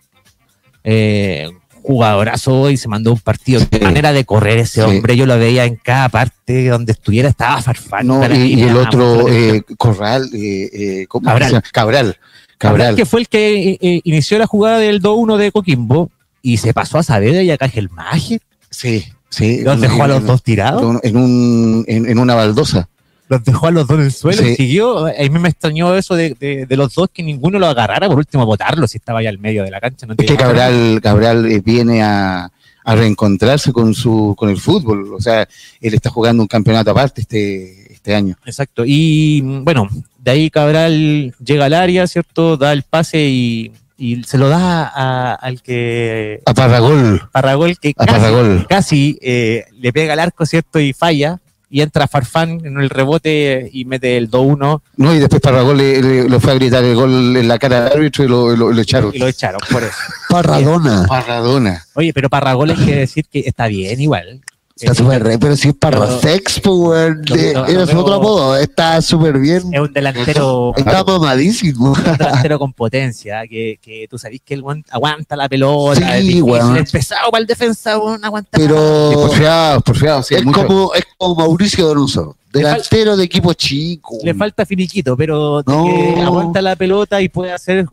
[0.85, 1.49] eh,
[1.83, 3.85] jugadorazo y se mandó un partido, qué Sí.
[3.85, 4.87] manera de correr ese Sí.
[4.89, 8.07] hombre, yo lo veía en cada parte donde estuviera, estaba Farfán.
[8.07, 11.51] No, y, y el otro, eh, Corral, eh, eh, ¿cómo Cabral.
[11.51, 11.63] Cabral.
[11.73, 12.17] Cabral,
[12.59, 12.97] Cabral.
[12.97, 16.11] que fue el que eh, eh, inició la jugada del 2-1 de Coquimbo
[16.43, 18.41] y se pasó a Saavedra y a Cajelmaje.
[18.71, 19.63] Sí, sí.
[19.63, 22.89] Los dejó a los dos tirados, En, un, en, en una baldosa.
[23.31, 24.49] Los dejó a los dos en el suelo Sí.
[24.51, 25.07] y siguió.
[25.07, 28.19] A mí me extrañó eso de, de- de los dos que ninguno lo agarrara, por
[28.19, 30.05] último botarlo si estaba ya al medio de la cancha.
[30.07, 30.37] No Es que.
[30.37, 32.51] Cabral, Cabral eh, viene a,
[32.85, 35.15] a reencontrarse con su con el fútbol.
[35.15, 35.49] O sea,
[35.81, 38.37] él está jugando un campeonato aparte este, este año.
[38.45, 38.83] Exacto.
[38.85, 42.57] Y bueno, de ahí Cabral llega al área, ¿cierto?
[42.57, 47.23] Da el pase y, y se lo da a- al que A Parragol.
[47.31, 48.67] Parragol, que A casi, Parragol.
[48.69, 50.81] casi eh, le pega al arco, ¿cierto?
[50.81, 51.39] Y falla.
[51.73, 56.03] Y entra Farfán en el rebote y mete el 2-1 No, y después Parragol le,
[56.03, 58.73] le- le fue a gritar el gol en la cara del árbitro y lo, lo-
[58.73, 59.13] lo echaron.
[59.15, 59.95] y lo echaron por eso.
[60.29, 61.07] Parradona.
[61.09, 61.87] Parradona.
[61.95, 64.41] Oye, pero Parragol hay que decir que está bien igual.
[64.81, 67.99] Está Eh, súper re, pero si es Parrasex, pues, weón, Lo- de- lo- era su
[67.99, 68.57] otro apodo.
[68.57, 69.63] Está súper bien.
[69.75, 71.93] Es un delantero, Está mamadísimo.
[71.93, 76.37] un delantero con potencia, que, que tú sabés que el guan- aguanta la pelota, Sí,
[76.39, 76.77] es weón.
[76.79, 80.67] es pesado para el defensa, aguanta Pero porfiado, porfiado, sí, es, mucho.
[80.67, 82.37] como, es como Mauricio Donoso.
[82.53, 84.17] Delantero de equipo chico.
[84.25, 85.85] Le falta finiquito, pero de No.
[85.85, 87.87] que aguanta la pelota y puede hacer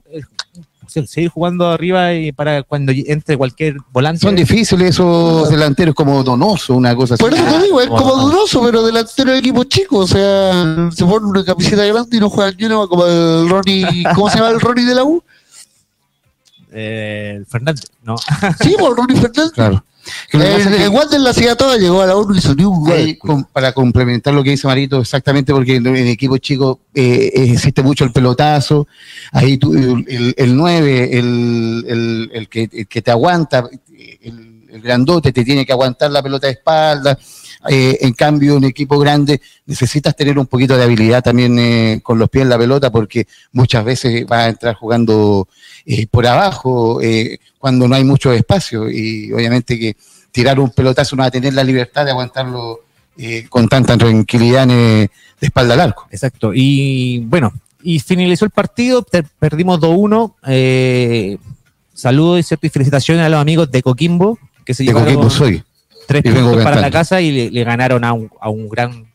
[0.88, 4.22] seguir jugando arriba y para cuando entre cualquier volante.
[4.22, 7.24] Son difíciles esos delanteros como Donoso, una cosa así.
[7.24, 10.00] Por eso te digo, es como- dudoso, pero delantero de equipo chico.
[10.00, 14.04] O sea, se pone una camiseta grande y no juega ni una como el Ronnie.
[14.16, 15.24] ¿Cómo se llama el Ronnie de la U?
[16.72, 18.15] Eh, el Fernández, no.
[18.61, 19.51] Sí, por Ronnie Fernández.
[19.53, 19.84] Claro.
[20.32, 23.47] El Wander la hacía toda, llegó a la ONU y ni un gol.
[23.51, 28.03] Para complementar lo que dice Marito, exactamente porque en en equipos chicos eh, existe mucho
[28.03, 28.88] el pelotazo,
[29.32, 33.68] ahí tú, el, el, el 9, el, el, el que, el que te aguanta,
[34.22, 37.18] el, el grandote te tiene que aguantar la pelota de espalda,
[37.70, 42.18] eh, en cambio en equipo grande necesitas tener un poquito de habilidad también eh, con
[42.20, 45.47] los pies en la pelota porque muchas veces vas a entrar jugando
[45.86, 49.95] eh, por abajo eh, cuando no hay mucho espacio y obviamente que
[50.32, 52.82] tirar un pelotazo no va a tener la libertad de aguantarlo
[53.18, 55.09] eh, con tanta tranquilidad de
[55.41, 56.07] espalda al arco.
[56.11, 56.51] Exacto.
[56.53, 57.51] Y bueno,
[57.82, 59.05] y finalizó el partido,
[59.39, 60.34] perdimos 2-1.
[60.47, 61.38] Eh,
[61.93, 65.63] saludos y felicitaciones a los amigos de Coquimbo, que se De Coquimbo soy.
[66.08, 68.68] Tres y vengo puntos para la casa y le, le ganaron a un, a un
[68.70, 69.05] gran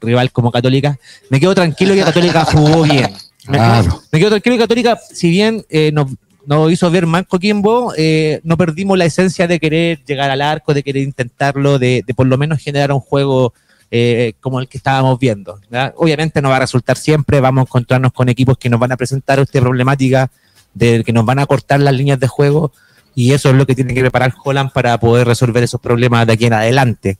[0.00, 0.98] rival como Católica.
[1.30, 3.10] Me quedo tranquilo que Católica jugó bien.
[3.48, 3.82] Me, Claro.
[3.84, 6.06] quedo, me quedo tranquilo que Católica, si bien eh, nos,
[6.46, 10.74] nos hizo ver mal Coquimbo, eh, no perdimos la esencia de querer llegar al arco,
[10.74, 13.52] de querer intentarlo, de, de por lo menos generar un juego
[13.90, 15.60] eh, como el que estábamos viendo.
[15.96, 18.96] Obviamente no va a resultar siempre, vamos a encontrarnos con equipos que nos van a
[18.96, 20.30] presentar esta problemática,
[20.74, 22.72] de que nos van a cortar las líneas de juego,
[23.16, 26.34] y eso es lo que tiene que preparar Holland para poder resolver esos problemas de
[26.34, 27.18] aquí en adelante.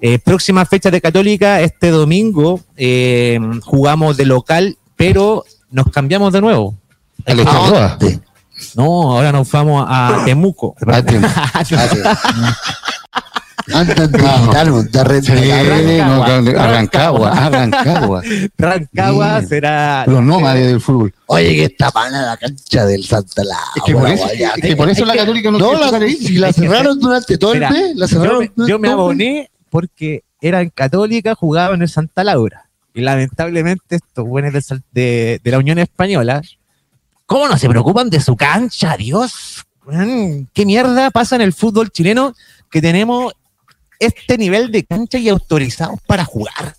[0.00, 6.42] Eh, próxima fecha de Católica, este domingo eh, jugamos de local, pero nos cambiamos de
[6.42, 6.76] nuevo.
[7.26, 7.34] ¿A
[7.98, 8.20] dónde?
[8.76, 10.76] No, ahora nos vamos a Temuco.
[10.86, 11.18] Ah, te-
[13.74, 14.82] Andan de gitano,
[16.42, 16.58] de.
[16.58, 18.22] Arrancagua, Arrancagua.
[18.56, 19.46] Rancagua Sí.
[19.48, 20.04] será.
[20.06, 21.14] Los nómades del fútbol.
[21.26, 23.64] Oye, que está mala la cancha del Santa Laura.
[23.76, 24.52] Es que por eso, guaya.
[24.56, 26.16] es que por eso Es la que- Católica no, No, quiere la, jugar ahí.
[26.16, 28.52] si la cerraron durante todo Mira, el mes, la Yo cerraron.
[28.56, 32.64] me, yo aboné porque era en Católica, jugaba en el Santa Laura.
[32.94, 34.62] Y lamentablemente estos buenos de,
[34.92, 36.42] de, de la Unión Española,
[37.26, 38.96] ¿cómo no se preocupan de su cancha?
[38.96, 39.64] Dios,
[40.52, 42.34] ¿qué mierda pasa en el fútbol chileno
[42.70, 43.32] que tenemos
[43.98, 46.74] este nivel de cancha y autorizados para jugar?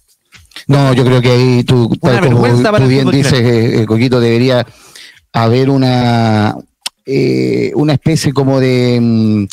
[0.67, 4.65] No, yo creo que ahí tú, tal como tú bien dices, eh, eh, Coquito, debería
[5.31, 6.55] haber una,
[7.05, 9.45] eh, una especie como de, mm,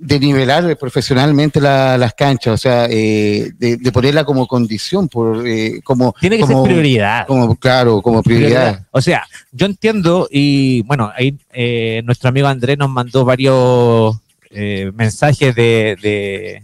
[0.00, 5.44] de nivelar profesionalmente la- las canchas, o sea, eh, de, de ponerla como condición, por,
[5.82, 7.26] como, Tiene que como- ser prioridad.
[7.26, 8.86] Como, claro, como prioridad.
[8.92, 14.16] O sea, yo entiendo y bueno, ahí eh, nuestro amigo Andrés nos mandó varios
[14.50, 16.62] eh, mensajes de, de,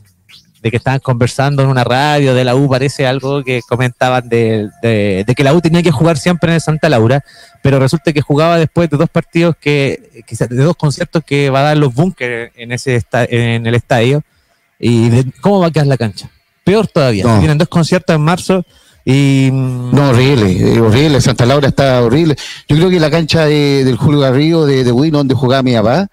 [0.62, 4.68] de que estaban conversando en una radio de la U, parece algo que comentaban de,
[4.82, 7.22] de- de que la U tenía que jugar siempre en el Santa Laura,
[7.62, 11.60] pero resulta que jugaba después de dos partidos que, que de dos conciertos que va
[11.60, 14.22] a dar los bunkers en ese en el estadio
[14.78, 16.30] y de- cómo va a quedar la cancha.
[16.64, 17.24] Peor todavía.
[17.24, 17.38] No.
[17.40, 18.64] Tienen dos conciertos en marzo
[19.04, 21.20] y mm, No, horrible, eh, horrible.
[21.20, 22.36] Santa Laura está horrible.
[22.68, 25.74] Yo creo que la cancha de- del Julio Garrido de, de Win, donde jugaba mi
[25.74, 26.08] papá,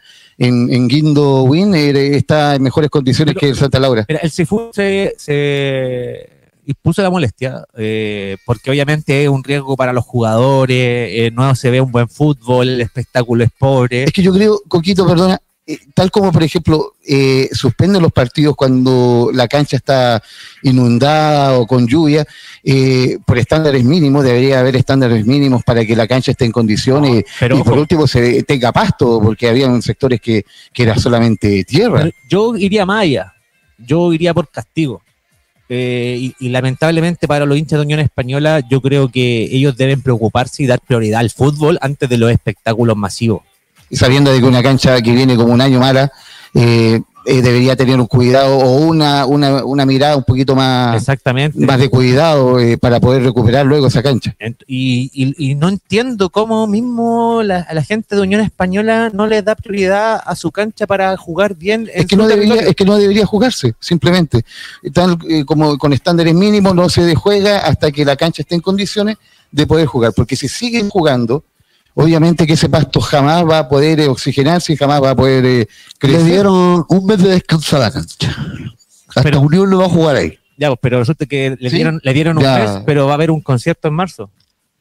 [0.48, 4.06] en, en Guindo Win, eh, está en mejores condiciones Pero- que el Santa Laura.
[4.08, 6.30] Mira, el Sifu se, se
[6.66, 11.70] impuso la molestia, eh, porque obviamente es un riesgo para los jugadores, eh, no se
[11.72, 14.04] ve un buen fútbol, el espectáculo es pobre.
[14.04, 15.40] Es que yo creo, Coquito, perdona,
[15.72, 20.22] eh, tal como por ejemplo eh, suspenden los partidos cuando la cancha está
[20.64, 22.26] inundada o con lluvia,
[22.64, 27.24] eh, por estándares mínimos, debería haber estándares mínimos para que la cancha esté en condiciones
[27.40, 30.44] pero y por último se tenga pasto, porque había sectores que,
[30.74, 32.10] que era solamente tierra.
[32.30, 33.34] yo iría más allá,
[33.78, 35.02] yo iría por castigo.
[35.70, 40.02] Eh, y, y lamentablemente para los hinchas de Unión Española, yo creo que ellos deben
[40.02, 43.44] preocuparse y dar prioridad al fútbol antes de los espectáculos masivos.
[43.92, 46.12] Y sabiendo de que una cancha que viene como un año mala,
[46.56, 51.60] eh, eh, debería tener un cuidado o una, una, una mirada un poquito más, Exactamente.
[51.68, 54.36] más de cuidado eh, para poder recuperar luego esa cancha.
[54.66, 59.28] Y, y- y no entiendo cómo mismo la, a la gente de Unión Española no
[59.28, 61.82] les da prioridad a su cancha para jugar bien.
[61.94, 64.44] en Es que, no debería, es que no debería jugarse, simplemente.
[64.92, 68.62] Tal eh, como con estándares mínimos no se juega hasta que la cancha esté en
[68.62, 69.18] condiciones
[69.52, 71.44] de poder jugar, porque si siguen jugando,
[71.96, 75.46] obviamente que ese pasto jamás va a poder eh, oxigenarse y jamás va a poder
[75.46, 75.68] eh, Le
[76.00, 76.24] crecer.
[76.26, 78.36] dieron un mes de descanso a la cancha.
[79.08, 80.38] Hasta Pero- Unión no va a jugar ahí.
[80.58, 82.58] Ya, pues, pero resulta que le Sí, dieron, le dieron un ya.
[82.60, 84.30] mes, pero va a haber un concierto en marzo.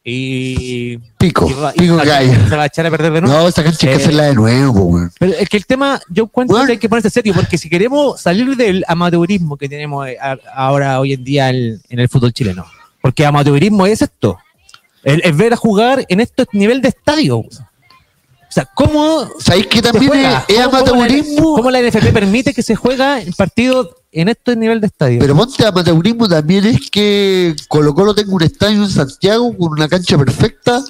[0.02, 0.96] y.
[1.18, 2.32] Pico, y va- y pico va- gallo.
[2.48, 3.38] se va a echar a perder de nuevo.
[3.38, 5.12] No, esta cancha hay que Eh, hacerla de nuevo, weón.
[5.18, 6.66] Pero es que el tema, yo encuentro Bueno.
[6.66, 10.16] que hay que ponerse serio, porque si queremos salir del amateurismo que tenemos eh,
[10.54, 12.64] ahora, hoy en día, el- en el fútbol chileno,
[13.02, 14.38] porque amateurismo es esto,
[15.04, 17.38] el, es ver a jugar en este nivel de estadio.
[17.38, 21.54] O sea, ¿cómo ¿Sabéis que también es, es ¿Cómo- cómo la- amateurismo?
[21.54, 25.20] ¿Cómo la NFP permite que se juega el partido en este nivel de estadio?
[25.20, 29.88] Pero ponte amateurismo también es que Colo Colo tenga un estadio en Santiago con una
[29.88, 30.82] cancha perfecta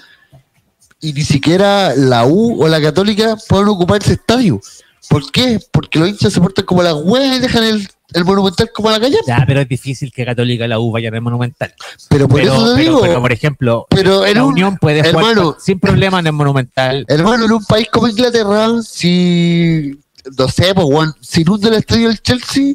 [1.02, 4.60] y ni siquiera la U o la Católica pueden ocupar ese estadio.
[5.08, 5.60] ¿Por qué?
[5.72, 8.92] Porque los hinchas se portan como las huevas y dejan el, el monumental como a
[8.92, 9.18] la calle.
[9.26, 11.72] ya, pero es difícil que Católica y la U vayan al Monumental.
[12.08, 15.00] Pero por pero, eso te digo, pero, por ejemplo, pero en la un, Unión puede
[15.02, 17.04] jugar hermano, sin problema en el Monumental.
[17.08, 19.98] hermano, en un país como Inglaterra, si,
[20.38, 22.74] no sé, pues, weón, si inunda el estadio del Chelsea,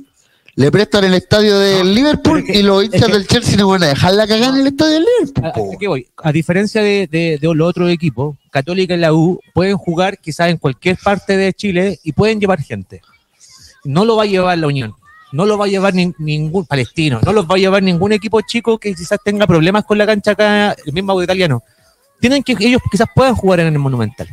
[0.57, 3.83] le prestan el estadio del Liverpool que- y los hinchas que- del Chelsea no van
[3.83, 5.45] a dejar la cagada en el estadio del Liverpool.
[5.45, 6.07] ¿A, voy?
[6.31, 10.55] Diferencia de, de- de los otros equipos, Católica y la U pueden jugar quizás en
[10.57, 13.01] cualquier parte de Chile y pueden llevar gente.
[13.83, 14.93] No lo va a llevar la Unión,
[15.36, 18.39] no lo va a llevar nin- ningún palestino, no los va a llevar ningún equipo
[18.41, 21.61] chico que quizás tenga problemas con la cancha acá, el mismo italiano.
[22.21, 24.27] Tienen que ellos quizás puedan jugar en el Monumental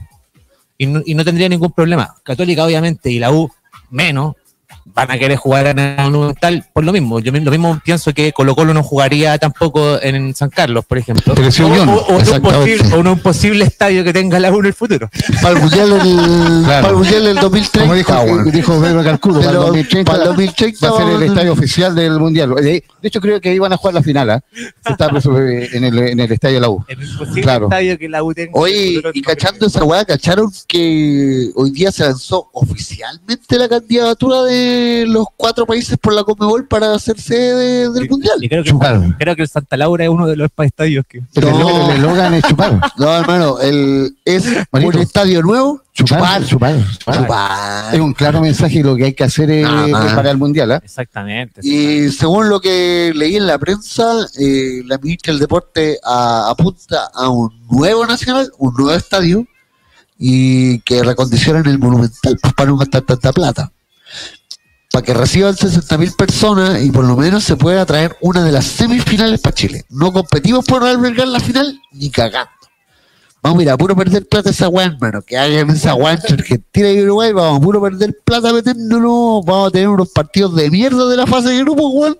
[0.78, 2.14] y no, y no tendría ningún problema.
[2.22, 3.50] Católica obviamente y la U
[3.90, 4.36] menos
[4.85, 7.20] van a querer jugar en el Monumental por lo mismo.
[7.20, 11.35] Yo lo mismo pienso que Colo Colo no jugaría tampoco en San Carlos, por ejemplo.
[11.51, 14.39] Sí o, Unión, o- o en un posible, o en un posible estadio que tenga
[14.39, 15.09] la U en el futuro.
[15.41, 18.51] Para el mundial del, para el mundial del 2030, Como dijo, weón.
[18.51, 21.53] dijo Pedro Calculo, para el Pero 2030, para el 2030 va a ser el estadio
[21.53, 22.55] oficial del Mundial.
[22.57, 24.41] De, hecho, creo que ahí van a jugar la final, ¿ah?
[24.53, 26.85] Se está presu- en, el, en el estadio de la U.
[26.89, 27.66] En el posible Claro.
[27.66, 28.51] estadio que la U tenga.
[28.55, 34.72] Oye, y cachando esa weá, ¿cacharon que hoy día se lanzó oficialmente la candidatura de
[35.09, 38.35] los cuatro países por la Comebol para hacer sede del mundial?
[38.41, 39.16] Y creo que, Chupar.
[39.18, 41.18] creo que el Santa Laura es uno de los estadios que.
[41.35, 41.91] El No.
[41.91, 42.81] el eslogan es chupar.
[42.99, 47.16] No, hermano, el, es un estadio nuevo, Chupar, chupar, chupar, chupar.
[47.18, 47.95] chupar.
[47.95, 50.14] Es un claro mensaje y lo que hay que hacer es, más.
[50.14, 50.81] para el Mundial, ¿ah?
[50.83, 51.61] Exactamente.
[51.62, 57.11] Y según lo que leí en la prensa, eh, la ministra del Deporte a- apunta
[57.14, 59.47] a un nuevo nacional, un nuevo estadio,
[60.25, 63.73] y que recondicionen el monumental pues, para no gastar tanta plata.
[64.93, 68.66] Para que reciban 60.000 personas y por lo menos se pueda traer una de las
[68.66, 69.84] semifinales para Chile.
[69.88, 72.51] No competimos por albergar la final ni cagando.
[73.43, 75.20] Vamos a ir puro perder plata esa weá, hermano.
[75.22, 77.32] Que hagan esa weá entre Argentina y Uruguay.
[77.32, 79.45] Vamos a puro perder plata metiéndonos.
[79.45, 82.18] Vamos a tener unos partidos de mierda de la fase de grupo, weón.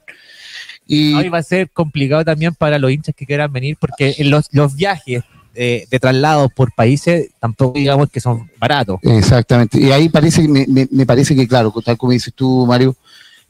[0.85, 4.49] Y Hoy va a ser complicado también para los hinchas que quieran venir porque los,
[4.51, 5.23] los viajes
[5.55, 8.99] eh, de traslados por países tampoco digamos que son baratos.
[9.03, 9.79] Exactamente.
[9.81, 12.97] Y ahí parece, me, me- me parece que, claro, tal como dices tú, Mario,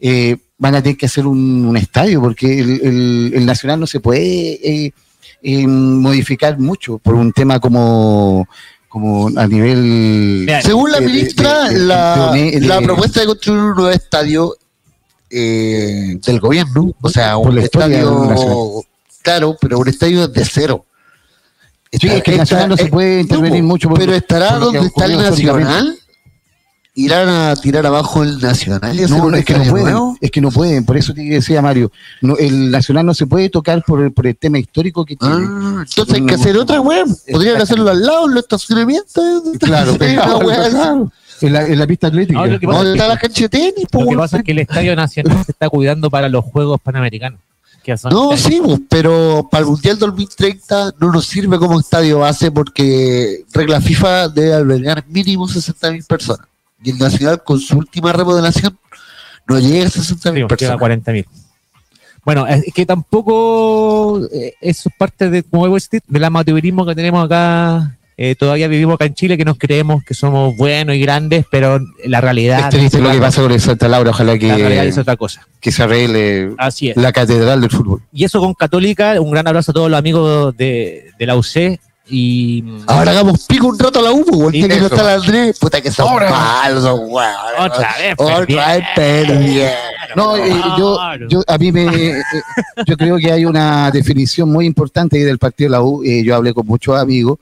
[0.01, 3.87] eh, van a tener que hacer un, un estadio porque el, el- el Nacional no
[3.87, 4.55] se puede
[4.87, 4.93] eh,
[5.43, 8.49] eh, modificar mucho por un tema como,
[8.89, 9.79] como a nivel...
[10.47, 13.75] Mira, según la de- ministra, de- de- la, de- de- la propuesta de construir un
[13.75, 14.55] nuevo estadio
[15.31, 18.57] eh, del gobierno, o sea, un estadio, Nacional.
[19.23, 20.85] claro, pero un estadio de cero.
[21.93, 23.89] Sí, es que Nacional no se eh, puede intervenir no, mucho.
[23.89, 25.17] por- pero estará donde está el.
[25.19, 25.99] Nacional.
[26.95, 29.85] Irán a tirar abajo el Nacional y hacer No, un no, es que no pueden,
[29.93, 30.19] nuevo.
[30.21, 31.91] es que no pueden, por eso te decía Mario,
[32.21, 35.37] no, el Nacional no se puede tocar por el, por el tema histórico que tiene.
[35.49, 37.07] Ah, entonces hay que hacer otra web.
[37.31, 39.43] Podrían hacerlo al lado, en los estacionamientos.
[39.59, 39.97] Claro,
[41.41, 42.39] en, la, en la pista atlética.
[42.41, 43.87] No, lo que pasa ¿Dónde es está la cancha de tenis?
[43.91, 47.41] Lo que pasa es que el Estadio Nacional se está cuidando para los Juegos Panamericanos.
[47.83, 52.21] Que son No, sí, pues, pero para el Mundial 2030 no nos sirve como estadio
[52.21, 56.47] base porque regla FIFA debe albergar mínimo 60.000 personas.
[56.83, 58.79] Y el Nacional con su última remodelación
[59.49, 60.79] no llega a 60.000 Sí, pues, llega a personas.
[60.79, 61.27] 40 mil.
[62.25, 66.95] Bueno, es que tampoco eh, eso es parte de, como a decir, del amateurismo que
[66.95, 67.97] tenemos acá.
[68.25, 71.81] Eh, todavía vivimos acá en Chile que nos creemos que somos buenos y grandes, pero
[72.05, 74.95] la realidad, Es triste lo que pasa con el Santa Laura, ojalá la realidad es
[74.95, 75.45] que, otra cosa.
[75.59, 76.97] que se arregle Así es.
[76.97, 78.01] la catedral del fútbol.
[78.13, 81.81] Y eso con Católica, un gran abrazo a todos los amigos de, de la UC
[82.09, 85.59] y Ahora hagamos pico un rato a la U, pues, Sí, que la Andrés.
[85.59, 86.31] Puta que son Ahora.
[86.31, 87.37] malos, weones.
[87.59, 89.73] otra vez Otra vez perdieron.
[90.15, 90.99] No, eh, yo,
[91.29, 92.23] yo, a mí me, eh,
[92.87, 96.03] yo creo que hay una definición muy importante ahí del partido de la U.
[96.05, 97.39] Eh, yo hablé con muchos amigos,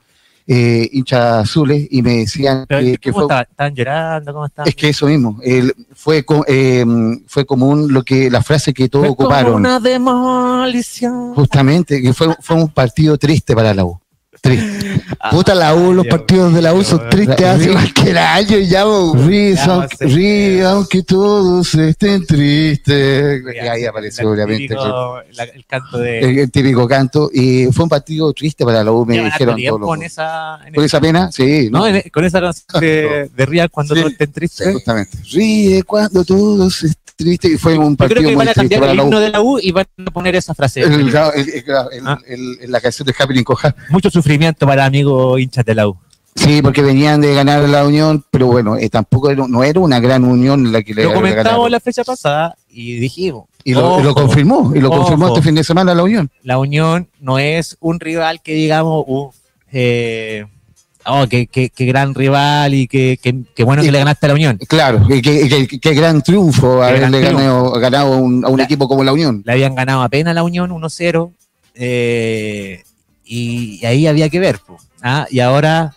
[0.53, 3.47] eh, hinchas azules, y me decían Pero, que, que ¿Cómo fue, estaban?
[3.51, 4.33] ¿Estaban llorando?
[4.33, 4.69] ¿Cómo estaban?
[4.69, 6.85] es que eso mismo, el- fue, co- eh,
[7.29, 9.55] fue común lo que la frase que todos como ocuparon.
[9.55, 11.35] una demolición.
[11.35, 14.01] Justamente, que fue, fue un partido triste para la U.
[14.41, 15.03] Triste.
[15.31, 18.57] Puta la U, los partidos de la U son tristes hace más que el año
[18.59, 18.85] y ya,
[19.27, 23.43] ríe, aunque, ríe, aunque todos estén tristes.
[23.55, 24.75] Y ahí apareció, obviamente.
[24.75, 26.43] el, canto de.
[26.43, 27.31] El, típico canto.
[27.33, 29.61] Y fue un partido triste para la U, me dijeron.
[29.63, 31.69] Todos con esa, con esa pena, sí.
[31.71, 34.73] No, con esa canción de, de ríe cuando todos estén tristes.
[34.73, 35.19] Justamente.
[35.31, 37.53] Ríe cuando todos estén tristes.
[37.53, 39.41] Y fue un partido Yo creo que muy van a cambiar el himno de la
[39.41, 40.83] U y van a poner esa frase.
[40.83, 42.19] En ah.
[42.67, 43.75] la canción de Happy Coja.
[43.91, 45.97] Mucho sufrimiento para amigos hinchas de la U.
[46.35, 49.99] Sí, porque venían de ganar la Unión, pero bueno, eh, tampoco era, no era una
[49.99, 53.47] gran Unión la que le Lo comentamos la fecha pasada y dijimos.
[53.65, 56.31] Y lo, confirmó, y lo confirmó este fin de semana la Unión.
[56.43, 59.35] La Unión no es un rival que digamos,
[59.71, 60.47] eh,
[61.07, 63.19] oh, qué, gran rival y qué,
[63.65, 64.59] bueno que le ganaste a la Unión.
[64.69, 69.43] Claro, qué gran triunfo haberle ganado, ganado un, a un equipo como la Unión.
[69.45, 71.33] Le habían ganado apenas la Unión 1-0.
[71.75, 72.83] Eh,
[73.25, 74.61] y, ahí había que ver.
[75.03, 75.27] ¿ah?
[75.31, 75.95] Y ahora,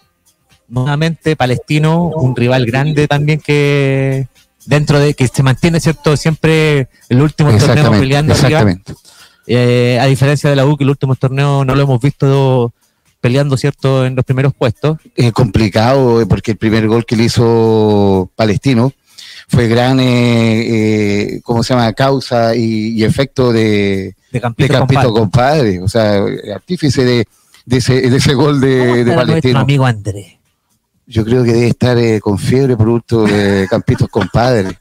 [0.67, 4.27] nuevamente, Palestino, un rival grande también que
[4.65, 6.15] dentro de que se mantiene, ¿cierto?
[6.15, 8.93] Siempre el último torneo peleando exactamente.
[9.45, 12.73] Eh, a diferencia de la U, que el último torneo no lo hemos visto
[13.23, 14.97] peleando, ¿cierto?, en los primeros puestos.
[15.15, 18.91] Es complicado eh, porque el primer gol que le hizo Palestino
[19.47, 25.79] fue gran, eh, ¿cómo se llama?, causa y efecto de, de Campito, compadre.
[25.79, 26.21] O sea,
[26.53, 27.27] artífice de,
[27.65, 29.59] de, ese, de ese gol de, de Palestino.
[29.59, 30.33] amigo Andrés?
[31.05, 34.79] Yo creo que debe estar eh, con fiebre producto de Campitos compadre.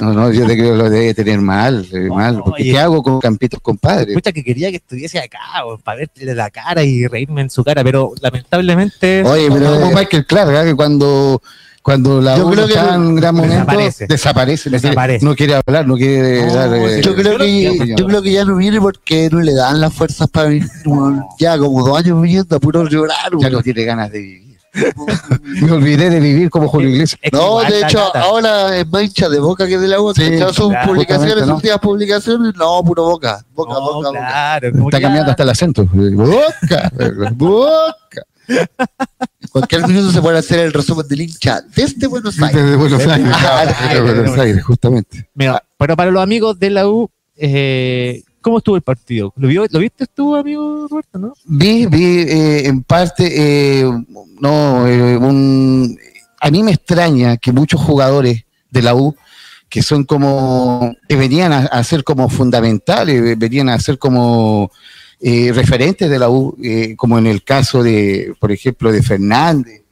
[0.00, 2.42] No, no, yo creo que lo debe tener mal, mal.
[2.44, 4.12] Porque ¿qué hago con Campitos compadre?
[4.12, 5.38] Escucha que quería que estuviese acá,
[5.82, 9.22] para verle la cara y reírme en su cara, pero lamentablemente.
[9.24, 10.70] Oye, pero como Michael Clark, ¿eh?
[10.70, 11.40] que cuando
[11.86, 13.72] cuando la yo creo que en gran momento
[14.08, 16.74] desaparece, desaparece, No, quiere, hablar, no quiere dar.
[16.74, 19.94] Eh, yo, creo que, yo creo que ya no viene porque no le dan las
[19.94, 20.68] fuerzas para venir.
[21.38, 23.30] Ya como dos años viniendo a puro llorar.
[23.38, 24.45] Ya no tiene ganas de vivir.
[25.42, 27.20] Me olvidé de vivir como Julio Iglesias.
[27.32, 30.20] No, de hecho, ahora es más hincha de boca que de la boca.
[30.20, 33.44] Sí, sus publicaciones, sus últimas publicaciones, no, puro boca.
[33.54, 35.86] Boca, boca, claro, Está cambiando hasta el acento.
[35.86, 36.92] Boca,
[37.34, 38.22] boca.
[39.50, 42.62] Cualquier minuto se puede hacer el resumen del hincha desde Buenos Aires.
[42.62, 45.28] Desde Buenos Aires, ah, Buenos Aires justamente.
[45.34, 49.32] Mira, pero para los amigos de la U, eh, ¿cómo estuvo el partido?
[49.34, 51.32] ¿Lo, ¿Lo viste tú, amigo Roberto, no?
[51.46, 53.84] Vi, vi eh, en parte, eh,
[54.40, 55.98] no, un,
[56.40, 59.16] a mí me extraña que muchos jugadores de la U
[59.68, 64.70] que son como, que venían a ser como fundamentales, venían a ser como
[65.18, 69.82] eh, referentes de la U, eh, como en el caso de, por ejemplo, de Fernández,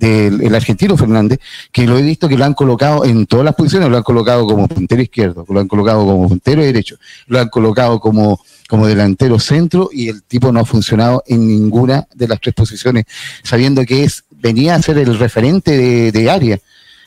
[0.00, 1.38] del argentino Fernández,
[1.70, 4.46] que lo he visto que lo han colocado en todas las posiciones, lo han colocado
[4.46, 6.96] como puntero izquierdo, lo han colocado como puntero derecho,
[7.26, 12.06] lo han colocado como, como delantero centro y el tipo no ha funcionado en ninguna
[12.14, 13.04] de las tres posiciones,
[13.42, 16.58] sabiendo que es venía a ser el referente de, de área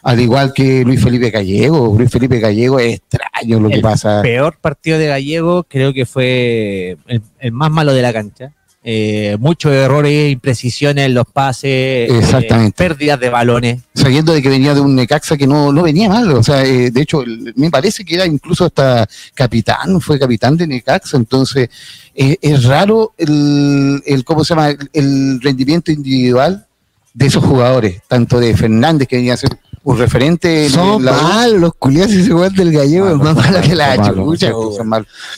[0.04, 1.96] al igual que Luis Felipe Gallego.
[1.98, 4.18] Luis Felipe Gallego es extraño lo que pasa.
[4.18, 8.52] El peor partido de Gallego creo que fue el, más malo de la cancha.
[8.86, 13.82] Eh, muchos errores, imprecisiones en los pases, eh, pérdidas de balones.
[13.96, 16.92] Sabiendo de que venía de un Necaxa que no, no venía mal, o sea, eh,
[16.92, 17.24] de hecho,
[17.56, 21.70] me parece que era incluso hasta capitán, fue capitán de Necaxa, entonces
[22.14, 24.76] es raro el, el, ¿cómo se llama?
[24.92, 26.66] El, rendimiento individual
[27.14, 30.70] de esos jugadores, tanto de Fernández, que venía a ser un referente.
[30.70, 34.12] Son malos, los culiados y igual del gallego es más malo que la H.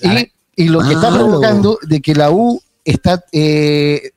[0.01, 4.11] Y, y, lo que está provocando de que la U está, eh,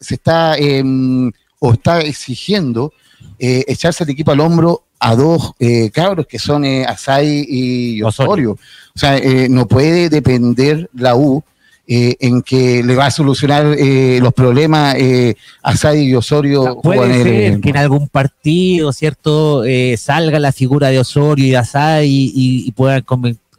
[0.00, 2.92] se está, em, o está exigiendo
[3.38, 8.52] eh, echarse el equipo al hombro a dos eh, cabros que son Asai y Osorio.
[8.52, 11.44] O sea, no puede depender la U
[11.86, 16.80] eh, en que le va a solucionar eh, los problemas eh, a Sadi y Osorio.
[16.82, 21.56] puede ser que en algún partido, ¿cierto?, eh, salga la figura de Osorio y de
[21.58, 23.02] Asai y, y, puedan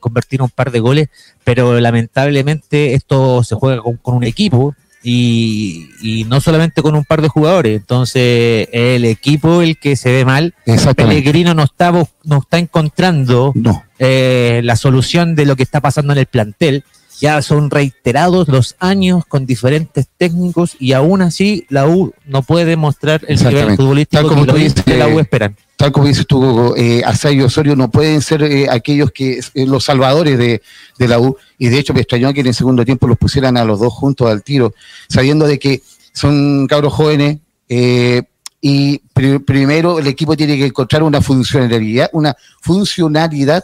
[0.06, 1.10] convertir un par de goles,
[1.43, 4.76] pero lamentablemente esto se juega con, un equipo.
[5.08, 7.78] Y, y, no solamente con un par de jugadores.
[7.78, 10.56] Entonces, el equipo el que se ve mal.
[10.95, 11.91] Pellegrino no está,
[12.24, 13.53] no está encontrando
[13.99, 16.84] la solución de lo que está pasando en el plantel
[17.20, 22.76] ya son reiterados los años con diferentes técnicos y aún así la U no puede
[22.76, 25.56] mostrar el nivel futbolístico como que la U esperan.
[25.78, 29.84] Tal como dices tú, eh, y Osorio no pueden ser eh, aquellos que eh, los
[29.84, 30.61] salvadores de,
[30.99, 33.65] la U y de hecho me extrañó que en el segundo tiempo los pusieran a
[33.65, 34.73] los dos juntos al tiro,
[35.09, 35.82] sabiendo de que
[36.13, 38.23] son cabros jóvenes eh,
[38.61, 38.99] y
[39.45, 43.63] primero el equipo tiene que encontrar una funcionalidad, una funcionalidad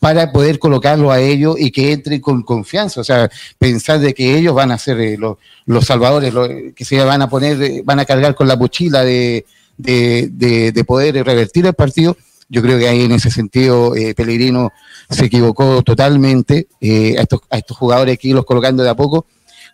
[0.00, 3.00] para poder colocarlo a ellos y que entren con confianza.
[3.00, 6.32] O sea, pensar de que ellos van a ser eh, los, los, salvadores,
[6.74, 9.44] que se van a poner, van a cargar con la mochila de,
[9.76, 12.16] de, poder revertir el partido.
[12.48, 14.72] Yo creo que ahí en ese sentido eh, Pellegrino
[15.10, 19.26] se equivocó totalmente a, estos, a estos jugadores aquí los colocando de a poco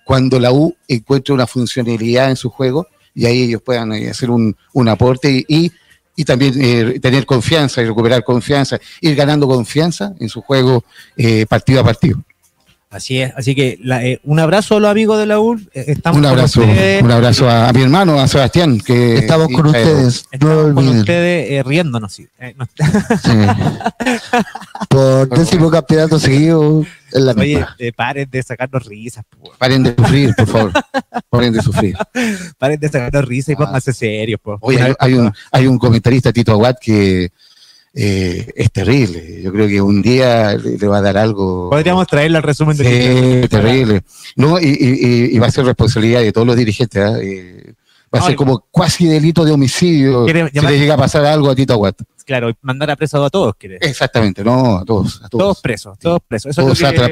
[0.04, 4.56] cuando la U encuentre una funcionalidad en su juego y ahí ellos puedan hacer un,
[4.72, 5.70] un aporte y
[6.16, 10.84] y también eh, tener confianza y recuperar confianza, ir ganando confianza en su juego
[11.16, 12.22] eh, partido a partido.
[12.92, 15.58] Así es, así que eh, un abrazo a los amigos de la U.
[15.72, 20.26] Estamos un abrazo, un abrazo a, mi hermano, a Sebastián, que estamos con ustedes.
[20.30, 22.12] Estamos con ustedes riéndonos.
[22.12, 22.28] Sí.
[24.90, 26.84] Por décimo campeonato seguido.
[27.12, 27.64] En la Oye,
[27.96, 29.24] paren de sacarnos risas.
[29.56, 30.72] Paren de sufrir, por favor.
[31.30, 31.96] paren de sufrir.
[32.58, 34.38] paren de sacarnos risas y pónganse serios.
[34.60, 37.32] Oye, hay, un, hay un comentarista, Tito Aguat, que
[37.94, 39.42] eh, es terrible.
[39.42, 41.70] Yo creo que un día le, va a dar algo.
[41.70, 43.42] Podríamos traerle al resumen de.
[43.42, 44.02] Sí, terrible.
[44.36, 47.02] No, y, va a ser responsabilidad de todos los dirigentes.
[47.02, 47.18] ¿ah?
[47.20, 47.74] Eh,
[48.14, 51.54] va a ser como cuasi delito de homicidio si le llega a pasar algo a
[51.54, 52.00] Tito Aguat.
[52.24, 53.78] Claro, mandar a preso a todos, ¿quiere?
[53.80, 55.20] Exactamente, no, a todos.
[55.30, 55.60] todos.
[55.60, 56.50] presos, todos presos.
[56.50, 57.10] Eso todos es lo que...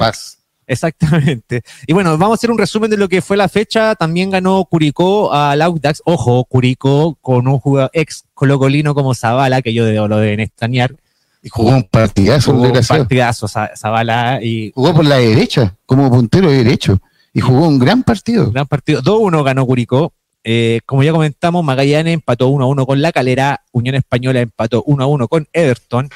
[0.70, 1.62] Exactamente.
[1.88, 3.96] Y bueno, vamos a hacer un resumen de lo que fue la fecha.
[3.96, 6.00] También ganó Curicó al Audax.
[6.04, 10.94] Ojo, Curicó con un jugador ex colocolino como Zavala, que yo lo deben extrañar.
[11.42, 14.38] Y jugó un partidazo, jugó un partidazo Zavala.
[14.40, 17.00] Y, jugó por la derecha, como puntero derecho.
[17.34, 18.52] Y jugó un gran partido.
[18.52, 19.02] Gran partido.
[19.02, 20.12] 2-1 ganó Curicó.
[20.44, 23.62] Eh, como ya comentamos, Magallanes empató 1-1 con La Calera.
[23.72, 26.08] Unión Española empató 1-1 con Everton.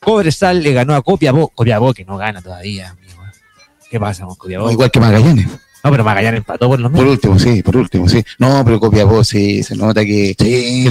[0.00, 1.48] Cobresal le ganó a Copiapó.
[1.48, 2.94] Copiapó que no gana todavía.
[3.92, 4.70] ¿Qué pasa con Copiapó?
[4.70, 5.46] igual que Magallanes.
[5.84, 7.04] No, pero Magallanes empató por lo menos.
[7.04, 8.24] Por último, sí, por último, sí.
[8.38, 10.34] No, pero Copiapó sí, se nota que...
[10.38, 10.88] Sí,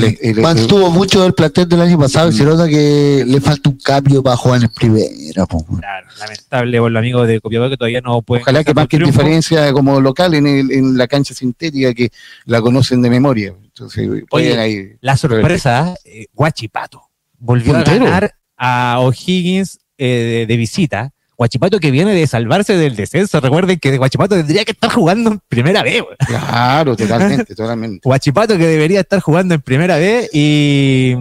[0.67, 4.21] tuvo mucho del plantel del año pasado y se nota que le falta un cambio
[4.21, 5.47] para jugar en primera.
[5.47, 8.43] Claro, lamentable por los amigos de Copiapó que todavía no pueden...
[8.43, 12.11] Ojalá que marquen diferencia como local en, en la cancha sintética que
[12.45, 13.55] la conocen de memoria.
[13.63, 17.01] Entonces, Oye, la sorpresa, eh, Guachipato
[17.39, 21.11] volvió a ganar a O'Higgins eh, de visita
[21.41, 23.39] Guachipato que viene de salvarse del descenso.
[23.39, 26.03] Recuerden que Guachipato tendría que estar jugando en primera vez.
[26.27, 27.99] Claro, totalmente, totalmente.
[28.03, 31.15] Guachipato que debería estar jugando en primera vez y,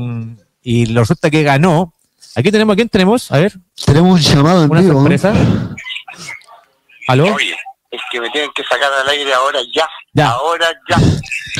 [0.62, 1.94] y resulta que ganó.
[2.36, 3.32] Aquí tenemos, ¿a quién tenemos?
[3.32, 3.54] A ver.
[3.86, 5.32] Tenemos un llamado en Una sorpresa.
[7.08, 7.34] ¿Aló?
[7.34, 7.56] Oye,
[7.90, 10.22] es que me tienen que sacar al aire ahora ya.
[10.22, 10.98] Ahora ya.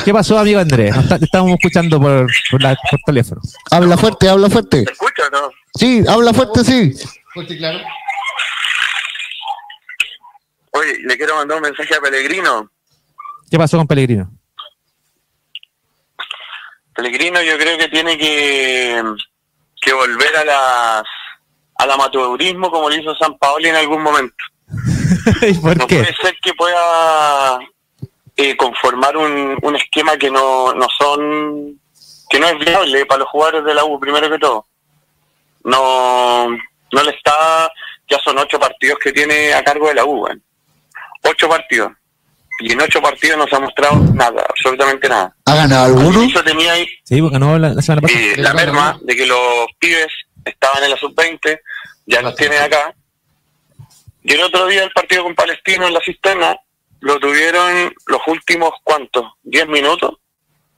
[0.05, 0.93] ¿Qué pasó, amigo Andrés?
[1.09, 3.41] Te estábamos escuchando por, por, la, por teléfono.
[3.71, 4.83] Habla fuerte, habla fuerte.
[4.83, 5.49] ¿Te escucho o no?
[5.73, 6.93] Sí, habla fuerte, sí.
[7.33, 7.79] Fuerte, claro.
[10.71, 12.71] Oye, le quiero mandar un mensaje a Pellegrino.
[13.49, 14.31] ¿Qué pasó con Pellegrino?
[16.95, 19.01] Pellegrino yo creo que tiene que,
[19.81, 21.03] que volver a las
[21.75, 24.35] al amateurismo como lo hizo San Paoli en algún momento.
[24.67, 27.59] no puede ser que pueda
[28.37, 31.79] eh, conformar un, un esquema que no, no son
[32.29, 34.65] que no es viable para los jugadores de la U primero que todo.
[35.63, 37.71] No no le está
[38.09, 40.27] ya son ocho partidos que tiene a cargo de la U
[41.23, 41.91] ocho partidos.
[42.59, 45.35] Y en ocho partidos no se ha mostrado nada, absolutamente nada.
[45.45, 46.21] ¿Ha ganado alguno?
[46.21, 48.21] Eso tenía ahí sí, ganó la, semana pasada.
[48.21, 50.11] Eh, la merma de que los pibes
[50.45, 51.59] estaban en la sub-20,
[52.05, 52.93] ya los tienen acá.
[54.23, 56.55] Y el otro día el partido con Palestino en la cisterna
[56.99, 59.25] lo tuvieron los últimos, ¿cuántos?
[59.41, 60.13] ¿Diez minutos?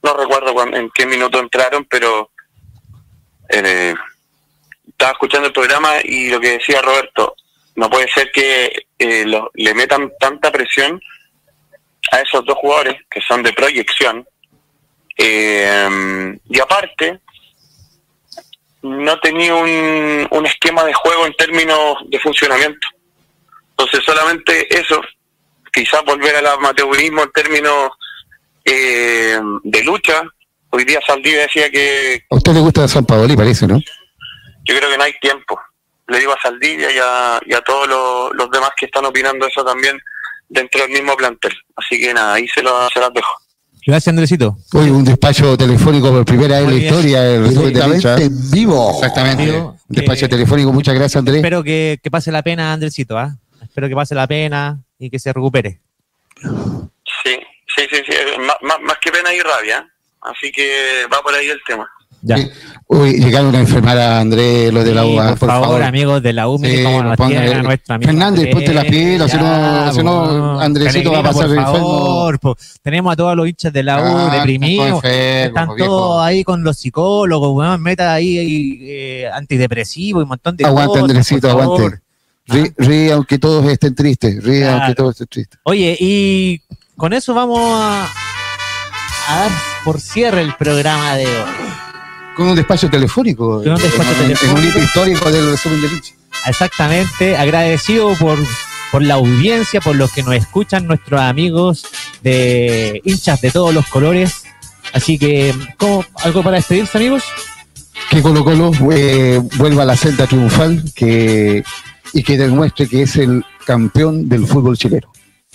[0.02, 2.30] No recuerdo en qué minuto entraron, pero
[3.50, 3.94] eh,
[4.88, 7.36] estaba escuchando el programa y lo que decía Roberto,
[7.76, 11.00] no puede ser que eh, le metan tanta presión
[12.12, 14.26] a esos dos jugadores que son de proyección.
[15.16, 17.20] Eh, y aparte,
[18.82, 22.86] no tenía un, un esquema de juego en términos de funcionamiento.
[23.70, 25.00] Entonces, solamente eso,
[25.72, 27.90] quizás volver al amateurismo en términos
[28.64, 30.22] eh, de lucha.
[30.70, 32.24] Hoy día Saldí decía que.
[32.30, 33.80] A usted le gusta San Paoli, parece, ¿no?
[34.64, 35.60] Yo creo que no hay tiempo
[36.08, 36.88] le digo a Saldivia
[37.46, 37.88] y a, todos
[38.34, 39.98] los, demás que están opinando eso también
[40.48, 41.52] dentro del mismo plantel.
[41.76, 43.32] Así que nada, ahí se, lo, se las dejo.
[43.86, 44.56] Gracias, Andresito.
[44.72, 47.26] Hoy un despacho telefónico por primera vez en la historia.
[47.26, 48.92] El en vivo.
[48.94, 49.52] Exactamente.
[49.52, 50.72] un despacho telefónico.
[50.72, 51.36] Muchas gracias, Andrés.
[51.36, 53.18] Espero que, pase la pena, Andresito.
[53.18, 53.36] ¿ah?
[53.62, 55.80] Espero que pase la pena y que se recupere.
[56.40, 57.38] Sí,
[57.76, 58.02] sí, sí.
[58.08, 58.14] sí.
[58.40, 59.86] Más, más, que pena y rabia.
[60.22, 61.86] Así que va por ahí el tema.
[62.26, 62.38] Ya.
[62.86, 65.16] Uy, llegaron a enfermar a Andrés, los de la U.
[65.38, 68.12] por, favor, amigos de la U, sí, nos tienen a nuestra amiga.
[68.12, 72.56] Fernández, ponte las pilas, si no, si no Andresito va a pasar por favor, po.
[72.82, 75.04] Tenemos a todos los hinchas de la U ah, deprimidos.
[75.04, 80.64] Están todos ahí con los psicólogos, weón, meta ahí eh, antidepresivo y un montón de
[80.64, 81.10] aguante, cosas.
[81.10, 82.00] Andresito, aguante.
[82.78, 85.60] Ríe, aunque todos estén tristes, ríe aunque todos estén tristes.
[85.64, 86.62] Oye, y
[86.96, 88.04] con eso vamos a,
[89.28, 89.50] a dar
[89.84, 91.83] por cierre el programa de hoy.
[92.36, 93.62] Con un despacho telefónico.
[93.62, 94.44] Con un despacho telefónico.
[94.44, 95.88] En un hito histórico del resumen de.
[96.46, 98.38] Exactamente, agradecido por,
[98.92, 101.86] por la audiencia, por los que nos escuchan, nuestros amigos
[102.22, 104.42] de hinchas de todos los colores.
[104.92, 107.24] Así que, ¿cómo, ¿algo para despedirse, amigos?
[108.10, 111.64] Que Colo Colo eh, vuelva a la celda triunfal que,
[112.12, 115.10] y que demuestre que es el campeón del fútbol chileno.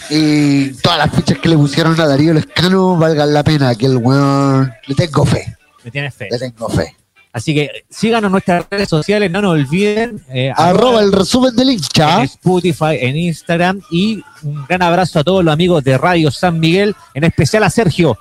[0.09, 3.97] Y todas las fichas que le pusieron a Darío Lescano valgan la pena, que el
[3.97, 5.55] weón le tengo fe.
[5.84, 6.27] Me tienes fe.
[6.32, 6.95] Le tengo fe.
[7.32, 10.19] Así que síganos en nuestras redes sociales, no nos olviden.
[10.30, 12.19] Eh, arroba el resumen del hincha.
[12.19, 13.82] En Spotify, en Instagram.
[13.91, 17.69] Y un gran abrazo a todos los amigos de Radio San Miguel, en especial a
[17.69, 18.17] Sergio.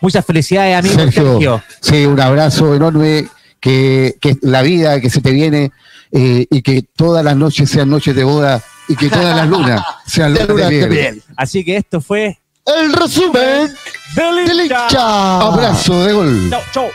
[0.00, 1.62] Muchas felicidades, amigo Sergio.
[1.80, 3.28] Sí, un abrazo enorme.
[3.60, 5.70] Que, que la vida que se te viene
[6.12, 9.82] eh, y que todas las noches sean noches de boda y que todas las lunas
[10.06, 11.22] sean lunas de miel.
[11.36, 13.74] Así que esto fue el resumen
[14.14, 15.40] del hincha.
[15.40, 16.50] Abrazo de gol.
[16.72, 16.90] Chau.